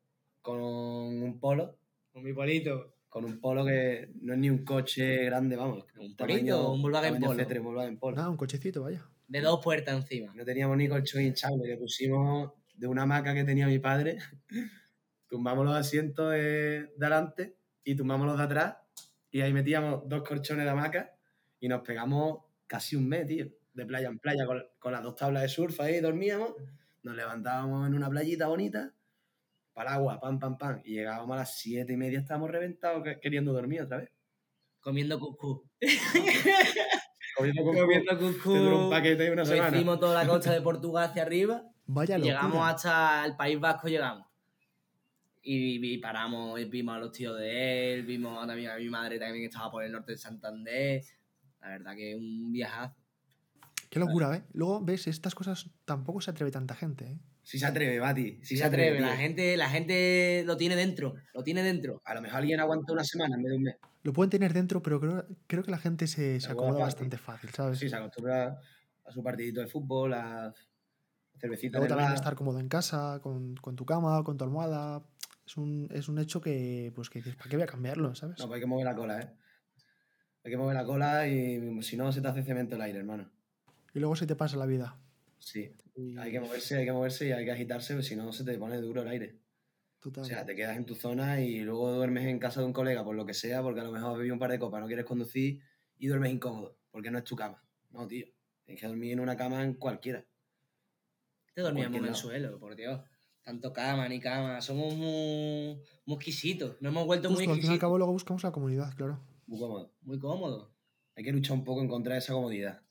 [0.41, 1.77] con un polo,
[2.11, 2.95] Con mi polito.
[3.07, 5.85] con un polo que no es ni un coche grande, vamos.
[5.97, 7.39] Un polito, un Volkswagen Polo.
[7.39, 8.15] C3, un Volkswagen Polo.
[8.17, 9.09] Nada, un cochecito, vaya.
[9.25, 10.33] De dos puertas encima.
[10.35, 14.17] No teníamos ni colchón hinchable, le pusimos de una hamaca que tenía mi padre,
[15.29, 17.55] tumbamos los asientos de, de adelante
[17.85, 18.75] y tumbamos los de atrás
[19.31, 21.15] y ahí metíamos dos colchones de hamaca
[21.61, 25.15] y nos pegamos casi un mes, tío, de playa en playa con, con las dos
[25.15, 26.51] tablas de surf ahí dormíamos,
[27.07, 28.93] nos levantábamos en una playita bonita,
[29.73, 33.03] para el agua, pam, pam, pam, y llegábamos a las siete y media, estábamos reventados
[33.03, 34.11] que- queriendo dormir otra vez.
[34.79, 35.61] Comiendo cuscús.
[37.35, 38.89] Comiendo con Comiendo Te duró un cuscús.
[38.89, 39.75] paquete de una semana.
[39.77, 41.63] hicimos toda la costa de Portugal hacia arriba.
[41.85, 42.41] Vaya y locura.
[42.41, 44.25] llegamos hasta el País Vasco, llegamos.
[45.43, 49.17] Y, y paramos, y vimos a los tíos de él, vimos también a mi madre
[49.19, 51.03] también que estaba por el norte de Santander.
[51.61, 52.95] La verdad que un viajazo.
[53.89, 54.45] Qué locura, ¿eh?
[54.53, 57.19] Luego, ves, estas cosas tampoco se atreve tanta gente, ¿eh?
[57.43, 60.75] Si se atreve, Mati, si Si se se atreve, la gente, la gente lo tiene
[60.75, 62.01] dentro, lo tiene dentro.
[62.03, 63.75] A lo mejor alguien aguanta una semana en vez de un mes.
[64.03, 67.51] Lo pueden tener dentro, pero creo, creo que la gente se, se acomoda bastante fácil,
[67.51, 67.79] ¿sabes?
[67.79, 68.59] Sí, se acostumbra
[69.05, 70.53] a su partidito de fútbol, a
[71.39, 72.15] cervecita Luego también bar.
[72.15, 75.05] estar cómodo en casa, con, con tu cama, con tu almohada.
[75.45, 78.37] Es un, es un hecho que, pues, que dices, ¿para qué voy a cambiarlo, sabes?
[78.37, 79.37] No, pues hay que mover la cola, ¿eh?
[80.43, 83.31] Hay que mover la cola y si no se te hace cemento el aire, hermano.
[83.97, 84.95] Y luego se te pasa la vida.
[85.39, 88.31] Sí, Y- hay que moverse, hay que moverse y hay que agitarse, porque si no
[88.31, 89.39] se te pone duro el aire.
[89.99, 90.23] Total.
[90.23, 93.03] O sea, te quedas en tu zona y luego duermes en casa de un colega
[93.03, 94.85] por lo que sea, porque a lo mejor has bebido un par de copas, no
[94.85, 95.59] quieres conducir
[95.97, 97.63] y duermes incómodo, porque no es tu cama.
[97.89, 98.27] No, tío.
[98.65, 100.23] Tienes que dormir en una cama en cualquiera.
[101.55, 103.01] Te dormíamos en el suelo, por Dios.
[103.41, 104.61] Tanto cama ni cama.
[104.61, 106.79] Somos muy, muy exquisitos.
[106.81, 107.79] Nos hemos vuelto Justo, muy al fin y al exquisitos.
[107.79, 109.23] cabo luego buscamos la comunidad, claro.
[109.47, 109.95] Muy cómodo.
[110.01, 110.69] Muy cómodos.
[111.15, 112.83] Hay que luchar un poco en contra de esa comodidad.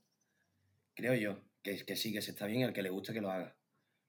[0.97, 1.39] Creo yo.
[1.63, 3.57] Que, que sí, que se está bien, el que le guste que lo haga.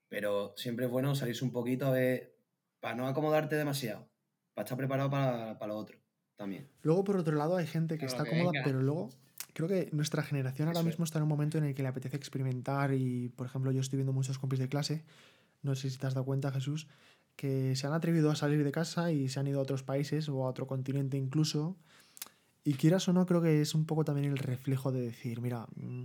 [0.08, 2.34] Pero siempre es bueno salirse un poquito a ver,
[2.80, 4.08] para no acomodarte demasiado,
[4.54, 5.98] para estar preparado para, para lo otro
[6.36, 6.68] también.
[6.82, 8.64] Luego, por otro lado, hay gente que Claro, está que cómoda, venga.
[8.64, 9.10] pero luego
[9.54, 10.94] creo que nuestra generación ahora Eso es.
[10.94, 13.80] mismo está en un momento en el que le apetece experimentar y, por ejemplo, yo
[13.80, 15.04] estoy viendo muchos compis de clase,
[15.62, 16.86] no sé si te has dado cuenta, Jesús,
[17.36, 20.28] que se han atrevido a salir de casa y se han ido a otros países
[20.28, 21.76] o a otro continente incluso.
[22.64, 25.66] Y quieras o no, creo que es un poco también el reflejo de decir, mira,
[25.76, 26.04] mm,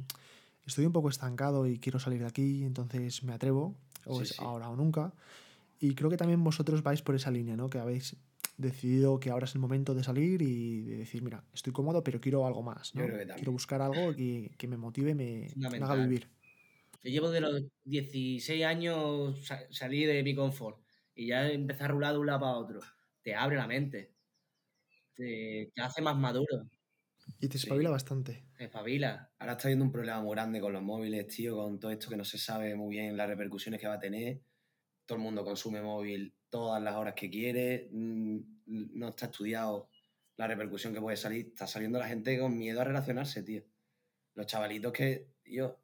[0.65, 4.33] estoy un poco estancado y quiero salir de aquí, entonces me atrevo, o Sí, es
[4.33, 4.37] sí.
[4.37, 5.13] ahora o nunca.
[5.79, 7.69] Y creo que también vosotros vais por esa línea, ¿no?
[7.69, 8.17] Que habéis
[8.57, 12.21] decidido que ahora es el momento de salir y de decir, mira, estoy cómodo, pero
[12.21, 13.13] quiero algo más, ¿no?
[13.35, 16.29] Quiero buscar algo que, que me motive, me, me haga vivir.
[17.03, 20.83] Yo llevo de los 16 años sa- salí de mi confort
[21.15, 22.79] y ya empecé a rular de un lado para otro.
[23.21, 24.15] Te abre la mente.
[25.15, 26.69] Te, te hace más maduro.
[27.39, 27.65] Y te Sí.
[27.67, 28.45] espabila bastante.
[28.57, 29.31] Te espabila.
[29.39, 32.17] Ahora está habiendo un problema muy grande con los móviles, tío, con todo esto que
[32.17, 34.41] no se sabe muy bien las repercusiones que va a tener.
[35.05, 37.89] Todo el mundo consume móvil todas las horas que quiere.
[37.91, 39.89] mm, No está estudiado
[40.37, 41.47] la repercusión que puede salir.
[41.47, 43.63] Está saliendo la gente con miedo a relacionarse, tío.
[44.35, 45.79] Los chavalitos que, yo,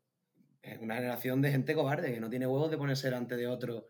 [0.61, 3.87] Es una generación de gente cobarde que no tiene huevos de ponerse delante de otro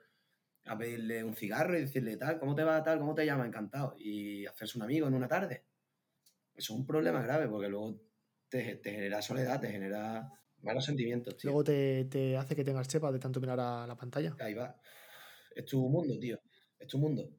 [0.65, 2.99] a pedirle un cigarro y decirle tal, ¿cómo te va tal?
[2.99, 3.45] ¿Cómo te llama?
[3.47, 3.95] Encantado.
[3.97, 5.65] Y hacerse un amigo en una tarde.
[6.59, 8.01] Eso es un problema grave porque luego
[8.49, 10.29] te, te genera soledad, te genera
[10.61, 11.51] malos sentimientos, tío.
[11.51, 14.35] Luego te, te hace que tengas chepa de tanto mirar a la pantalla.
[14.41, 14.75] Ahí va.
[15.55, 16.37] Es tu mundo, tío.
[16.77, 17.29] Es tu mundo.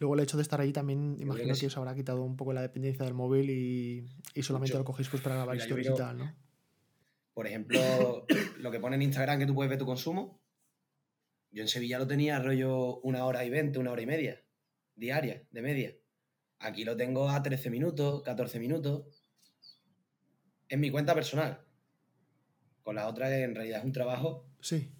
[0.00, 2.60] Luego el hecho de estar ahí también, imagino que os habrá quitado un poco la
[2.60, 4.78] dependencia del móvil y, y solamente Mucho.
[4.80, 6.34] lo cogéis pues para grabar historias y tal, ¿no?
[7.34, 8.26] Por ejemplo,
[8.58, 10.42] lo que pone en Instagram que tú puedes ver tu consumo.
[11.52, 14.44] Yo en Sevilla lo tenía rollo una hora y veinte, una hora y media,
[14.96, 15.96] diaria, de media.
[16.58, 19.04] Aquí lo tengo a 13 minutos, 14 minutos.
[20.68, 21.64] En mi cuenta personal.
[22.82, 24.92] Con la otra, que en realidad es un trabajo, Sí.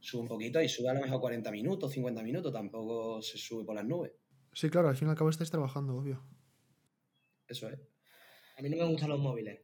[0.00, 2.52] sube un poquito y sube a lo mejor 40 minutos, 50 minutos.
[2.52, 4.12] Tampoco se sube por las nubes.
[4.52, 6.24] Sí, claro, al fin y al cabo estáis trabajando, obvio.
[7.48, 7.78] Eso es.
[8.58, 9.60] A mí no me gustan los móviles.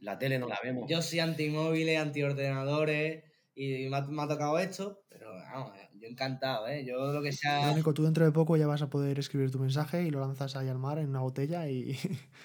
[0.00, 0.88] La tele no la vemos.
[0.88, 3.24] Yo soy anti-móviles, anti-ordenadores
[3.54, 6.84] y me ha, me ha tocado esto, pero vamos, yo encantado, ¿eh?
[6.84, 7.70] Yo lo que sea...
[7.70, 10.56] único, tú dentro de poco ya vas a poder escribir tu mensaje y lo lanzas
[10.56, 11.96] ahí al mar en una botella y...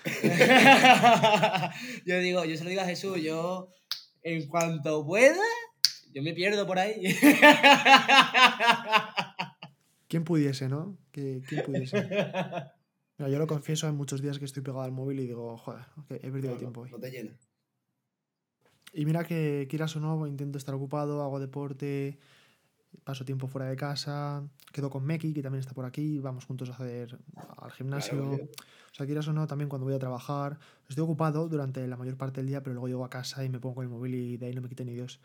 [2.05, 3.69] yo digo, yo se lo digo a Jesús, yo
[4.21, 5.41] en cuanto pueda,
[6.13, 7.01] yo me pierdo por ahí.
[10.07, 10.97] ¿Quién pudiese, no?
[11.11, 11.97] ¿Quién pudiese?
[13.17, 15.85] Mira, yo lo confieso, hay muchos días que estoy pegado al móvil y digo, joder,
[16.09, 16.91] he perdido No, el tiempo no, hoy.
[16.91, 17.37] no te llena.
[18.93, 22.17] Y mira que quieras o no, intento estar ocupado, hago deporte,
[23.03, 26.69] paso tiempo fuera de casa, quedo con Meki, que también está por aquí, vamos juntos
[26.69, 27.17] a hacer
[27.57, 28.17] al gimnasio.
[28.17, 28.49] Claro,
[28.91, 32.17] o sea, quieras o no, también cuando voy a trabajar, estoy ocupado durante la mayor
[32.17, 34.37] parte del día, pero luego llego a casa y me pongo con el móvil y
[34.37, 35.19] de ahí no me quita ni Dios.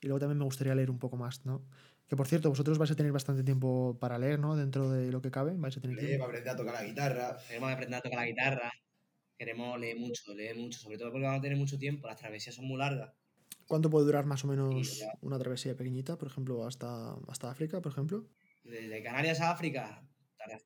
[0.00, 1.62] Y luego también me gustaría leer un poco más, ¿no?
[2.08, 4.56] Que por cierto, vosotros vais a tener bastante tiempo para leer, ¿no?
[4.56, 6.24] Dentro de lo que cabe, vais a tener Lee, tiempo.
[6.24, 7.36] aprender a tocar la guitarra.
[7.46, 8.72] Queremos aprender a tocar la guitarra,
[9.36, 12.54] queremos leer mucho, leer mucho, sobre todo porque vamos a tener mucho tiempo, las travesías
[12.54, 13.12] son muy largas.
[13.66, 17.92] ¿Cuánto puede durar más o menos una travesía pequeñita, por ejemplo, hasta, hasta África, por
[17.92, 18.28] ejemplo?
[18.62, 20.64] Desde Canarias a África, tardas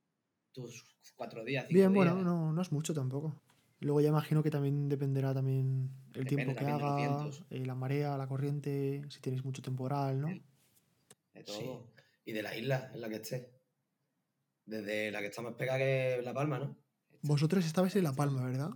[0.53, 0.85] tus
[1.17, 2.13] cuatro días, cinco Bien, días.
[2.13, 3.43] bueno, no, no es mucho tampoco.
[3.81, 8.17] Luego ya imagino que también dependerá también el Depende tiempo que haga, eh, la marea,
[8.19, 10.29] la corriente, si tenéis mucho temporal, ¿no?
[10.29, 11.57] De todo.
[11.57, 12.03] Sí.
[12.27, 13.51] Y de la isla en la que esté.
[14.67, 16.77] Desde la que está más pegada que La Palma, ¿no?
[17.23, 18.71] Vosotros estabais en La Palma, ¿verdad?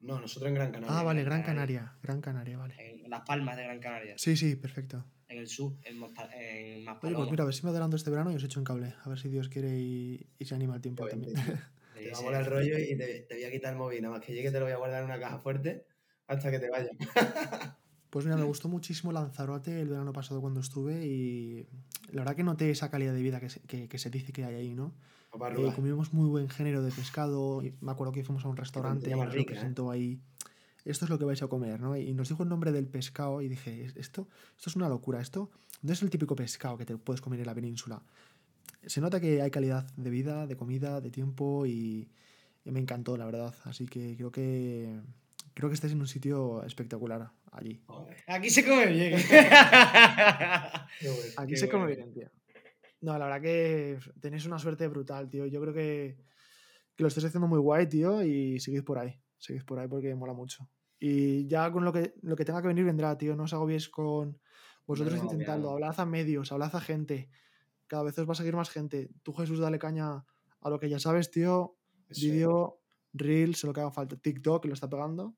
[0.00, 0.98] No, nosotros en Gran Canaria.
[0.98, 1.92] Ah, vale, Gran Canaria.
[2.02, 2.74] Gran Canaria, vale.
[2.78, 5.04] En Las Palmas de Gran Canaria, Sí, sí, perfecto.
[5.28, 8.10] en el sur, en, Mospa- en Oye, pues mira, a ver si me adelanto este
[8.10, 8.94] verano y os echo un cable.
[9.04, 11.34] A ver si Dios quiere y, y se anima el tiempo Qué también.
[11.34, 11.40] Te
[12.24, 14.02] va a el rollo y te, te voy a quitar el móvil.
[14.02, 15.86] Nada más que llegue te lo voy a guardar en una caja fuerte
[16.26, 16.90] hasta que te vayas.
[18.10, 21.64] Pues mira, me gustó muchísimo Lanzarote el verano pasado cuando estuve y
[22.10, 24.44] la verdad que noté esa calidad de vida que se, que, que se dice que
[24.44, 24.96] hay ahí, ¿no?
[25.32, 27.62] Eh, comimos muy buen género de pescado.
[27.62, 29.56] y me acuerdo que fuimos a un restaurante y nos rica, ¿eh?
[29.56, 30.20] presentó ahí.
[30.84, 31.96] Esto es lo que vais a comer, ¿no?
[31.96, 35.20] Y nos dijo el nombre del pescado y dije, esto, esto es una locura.
[35.20, 35.50] Esto
[35.82, 38.02] no es el típico pescado que te puedes comer en la península.
[38.86, 42.08] Se nota que hay calidad de vida, de comida, de tiempo y,
[42.64, 43.54] y me encantó, la verdad.
[43.64, 45.00] Así que creo que
[45.54, 47.80] creo que estáis en un sitio espectacular allí.
[48.26, 49.20] Aquí se come bien.
[49.28, 52.30] qué bueno, Aquí qué se come bien, tío.
[53.00, 55.46] No, la verdad que tenéis una suerte brutal, tío.
[55.46, 56.18] Yo creo que,
[56.94, 59.18] que lo estáis haciendo muy guay, tío, y seguid por ahí.
[59.38, 60.68] Seguid por ahí porque mola mucho.
[60.98, 63.34] Y ya con lo que, lo que tenga que venir vendrá, tío.
[63.36, 64.38] No os agobiéis con
[64.86, 65.70] vosotros No, intentando.
[65.70, 67.30] Hablad a medios, hablad a gente.
[67.86, 69.08] Cada vez os va a seguir más gente.
[69.22, 70.24] Tú, Jesús, dale caña
[70.60, 71.76] a lo que ya sabes, tío.
[72.10, 72.80] Vídeo,
[73.14, 74.16] Reels, lo que haga falta.
[74.16, 75.34] TikTok, que lo está pegando.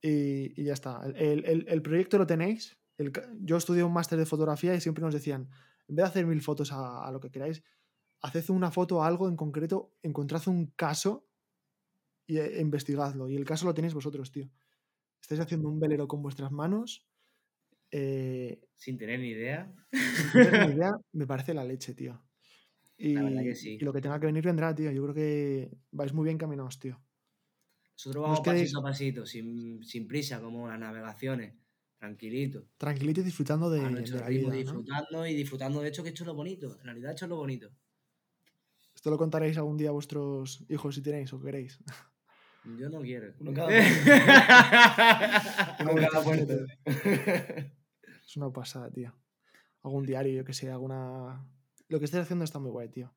[0.00, 1.00] Y, y ya está.
[1.04, 2.78] El, el- el- proyecto lo tenéis.
[2.98, 5.50] El yo estudié un máster de fotografía y siempre nos decían,
[5.88, 7.62] en vez de hacer mil fotos a, a lo que queráis,
[8.22, 11.28] haced una foto a algo en concreto, encontrad un caso
[12.26, 13.28] y e- investigadlo.
[13.28, 14.50] Y el caso lo tenéis vosotros, tío.
[15.20, 17.06] Estáis haciendo un velero con vuestras manos.
[17.90, 19.72] eh, Sin tener ni idea.
[19.92, 22.22] sin tener ni idea, me parece la leche, tío.
[22.98, 23.74] Y, La verdad que sí.
[23.80, 24.90] y lo que tenga que venir vendrá, tío.
[24.90, 27.00] Yo creo que vais muy bien caminados, tío.
[27.92, 31.54] Nosotros os vamos pasito a pasito, sin, sin prisa, como las navegaciones.
[31.98, 32.66] Tranquilito.
[32.76, 34.48] Tranquilito y disfrutando de, la vida.
[34.48, 34.54] ¿no?
[34.54, 36.78] disfrutando y disfrutando de hecho que esto es lo bonito.
[36.80, 37.70] En realidad esto es lo bonito.
[38.94, 41.78] Esto lo contaréis algún día a vuestros hijos si tenéis o queréis.
[42.78, 43.32] Yo no quiero.
[43.38, 43.68] Uno cada
[46.24, 46.54] puerto.
[48.26, 49.14] Es una pasada, tío.
[49.84, 51.46] Algún diario, yo que sé, alguna.
[51.86, 53.14] Lo que estáis haciendo está muy guay, tío.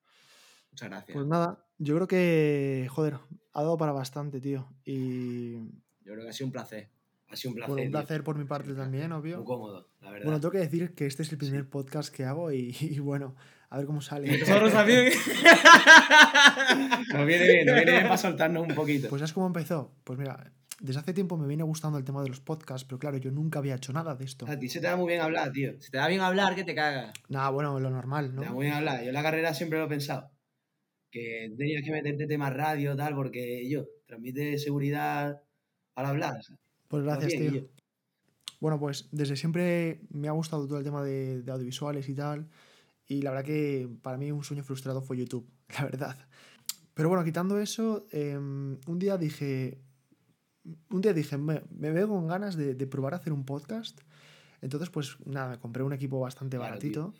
[0.72, 1.16] Muchas gracias.
[1.16, 3.18] Pues nada, yo creo que, joder,
[3.54, 4.70] ha dado para bastante, tío.
[4.86, 5.56] Y
[6.02, 6.92] Yo creo que ha sido un placer.
[7.32, 7.70] Ha sido un placer.
[7.70, 8.00] bueno, un tío.
[8.00, 9.44] placer por mi parte también, Muy obvio.
[9.44, 10.26] cómodo, la verdad.
[10.26, 13.36] Bueno, tengo que decir que este es el primer podcast que hago y, y bueno,
[13.70, 14.38] a ver cómo sale.
[14.40, 15.12] Nosotros también.
[17.14, 19.10] Nos viene bien, nos viene bien para soltarnos un poquito.
[19.10, 19.94] Pues ¿sabes cómo empezó?
[20.04, 23.18] Pues mira, desde hace tiempo me viene gustando el tema de los podcasts, pero claro,
[23.18, 24.46] yo nunca había hecho nada de esto.
[24.48, 25.74] A ti se te da muy bien hablar, tío.
[25.80, 27.14] Si te da bien hablar, que te cagas.
[27.28, 28.54] Nada, bueno, lo normal, Te da ¿no?
[28.54, 29.02] muy bien hablar.
[29.04, 30.32] Yo en la carrera siempre lo he pensado.
[31.12, 35.42] Que tenías que meterte temas radio, tal, porque yo, transmite seguridad
[35.96, 36.42] al hablar.
[36.44, 36.60] ¿sabes?
[36.90, 37.62] Pues Lo gracias, bien, tío.
[37.62, 37.68] yo.
[38.60, 42.50] Bueno, pues desde siempre me ha gustado todo el tema de, de audiovisuales y tal.
[43.08, 46.18] Y la verdad que para mí un sueño frustrado fue YouTube, la verdad.
[46.94, 49.80] Pero bueno, quitando eso, em, un día dije,
[50.90, 54.02] un día dije, me, me veo con ganas de, de probar a hacer un podcast.
[54.62, 57.14] Entonces, pues nada, me compré un equipo bastante Claro, baratito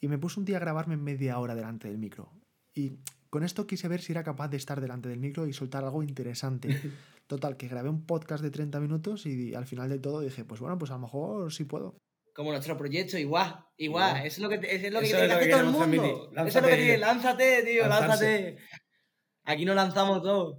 [0.00, 2.30] y me puse un día a grabarme media hora delante del micro.
[2.74, 2.98] Y
[3.30, 6.02] con esto quise ver si era capaz de estar delante del micro y soltar algo
[6.02, 6.68] interesante.
[7.26, 10.60] Total, que grabé un podcast de 30 minutos y al final de todo dije, pues
[10.60, 11.96] bueno, pues a lo mejor sí puedo.
[12.34, 14.16] Como nuestro proyecto, igual, igual.
[14.26, 15.78] Eso es lo que, eso es lo que tiene es que hacer todo el mundo.
[15.78, 16.10] transmitir.
[16.10, 16.92] Eso es lo Lánzate, que tiene.
[16.92, 17.00] tío.
[17.00, 18.08] Lánzate, tío, Lanzarse.
[18.42, 18.56] lánzate.
[19.44, 20.58] Aquí nos lanzamos todos.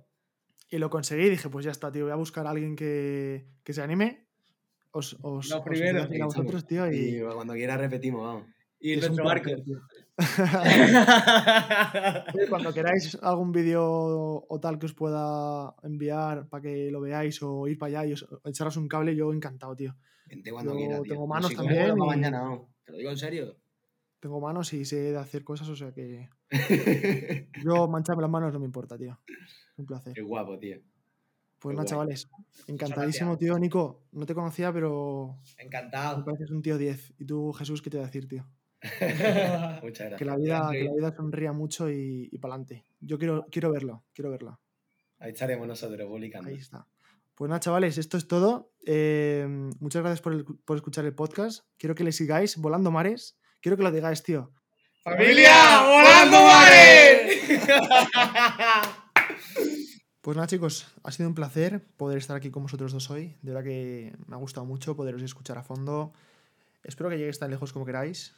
[0.70, 3.46] Y lo conseguí y dije, pues ya está, tío, voy a buscar a alguien que,
[3.64, 4.28] que se anime.
[4.92, 8.48] Os, os, Los os primeros, invito a vosotros, tío, y, Y cuando quieras repetimos, vamos.
[8.80, 9.50] Y es un nuestro barco.
[9.64, 9.78] tío.
[12.50, 13.84] Cuando queráis algún vídeo
[14.48, 18.14] o tal que os pueda enviar para que lo veáis o ir para allá y
[18.14, 19.96] os, echaros un cable, yo encantado, tío.
[20.28, 21.04] Vente cuando Yo tío.
[21.04, 22.68] tengo No manos también y- mañana, vamos.
[22.86, 23.58] Te lo digo en serio.
[24.20, 26.30] Tengo manos y sé de hacer cosas, o sea que
[27.64, 29.20] yo mancharme las manos no me importa, tío.
[29.78, 30.14] Un placer.
[30.14, 30.78] Qué guapo, tío.
[31.60, 32.28] Pues nada, chavales.
[32.68, 33.58] Encantadísimo, tío.
[33.60, 36.24] Nico, no te conocía, pero me Encantado.
[36.24, 37.14] pareces un tío 10.
[37.18, 38.46] Y tú, Jesús, ¿qué te voy a decir, tío?
[39.84, 40.18] Muchas gracias.
[40.20, 42.86] Que la vida, que la vida sonría mucho y, y para adelante.
[43.02, 44.60] Yo quiero, quiero verlo, quiero verlo.
[45.20, 46.50] Ahí estaremos nosotros publicando.
[46.50, 46.86] Ahí está.
[47.36, 48.72] Pues nada, chavales, esto es todo.
[48.86, 49.46] Eh,
[49.80, 51.66] muchas gracias por, el- por escuchar el podcast.
[51.78, 53.38] Quiero que le sigáis volando mares.
[53.62, 54.52] Quiero que lo digáis, tío.
[55.04, 55.82] ¡Familia!
[55.86, 57.42] ¡Volando mares!
[60.22, 63.38] Pues nada, chicos, ha sido un placer poder estar aquí con vosotros dos hoy.
[63.44, 66.14] De verdad que me ha gustado mucho poderos escuchar a fondo.
[66.84, 68.34] Espero que lleguéis tan lejos como queráis.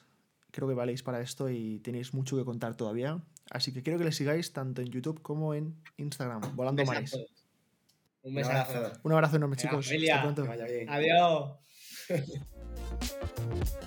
[0.51, 3.21] Creo que valéis para esto y tenéis mucho que contar todavía.
[3.49, 7.13] Así que quiero que le sigáis tanto en YouTube como en Instagram, Volando Mares.
[7.13, 7.25] Un
[8.23, 8.77] Un besazo.
[8.77, 8.99] abrazo.
[9.03, 9.89] Un abrazo enorme, chicos.
[9.91, 10.45] Hasta pronto.
[10.87, 11.51] Adiós.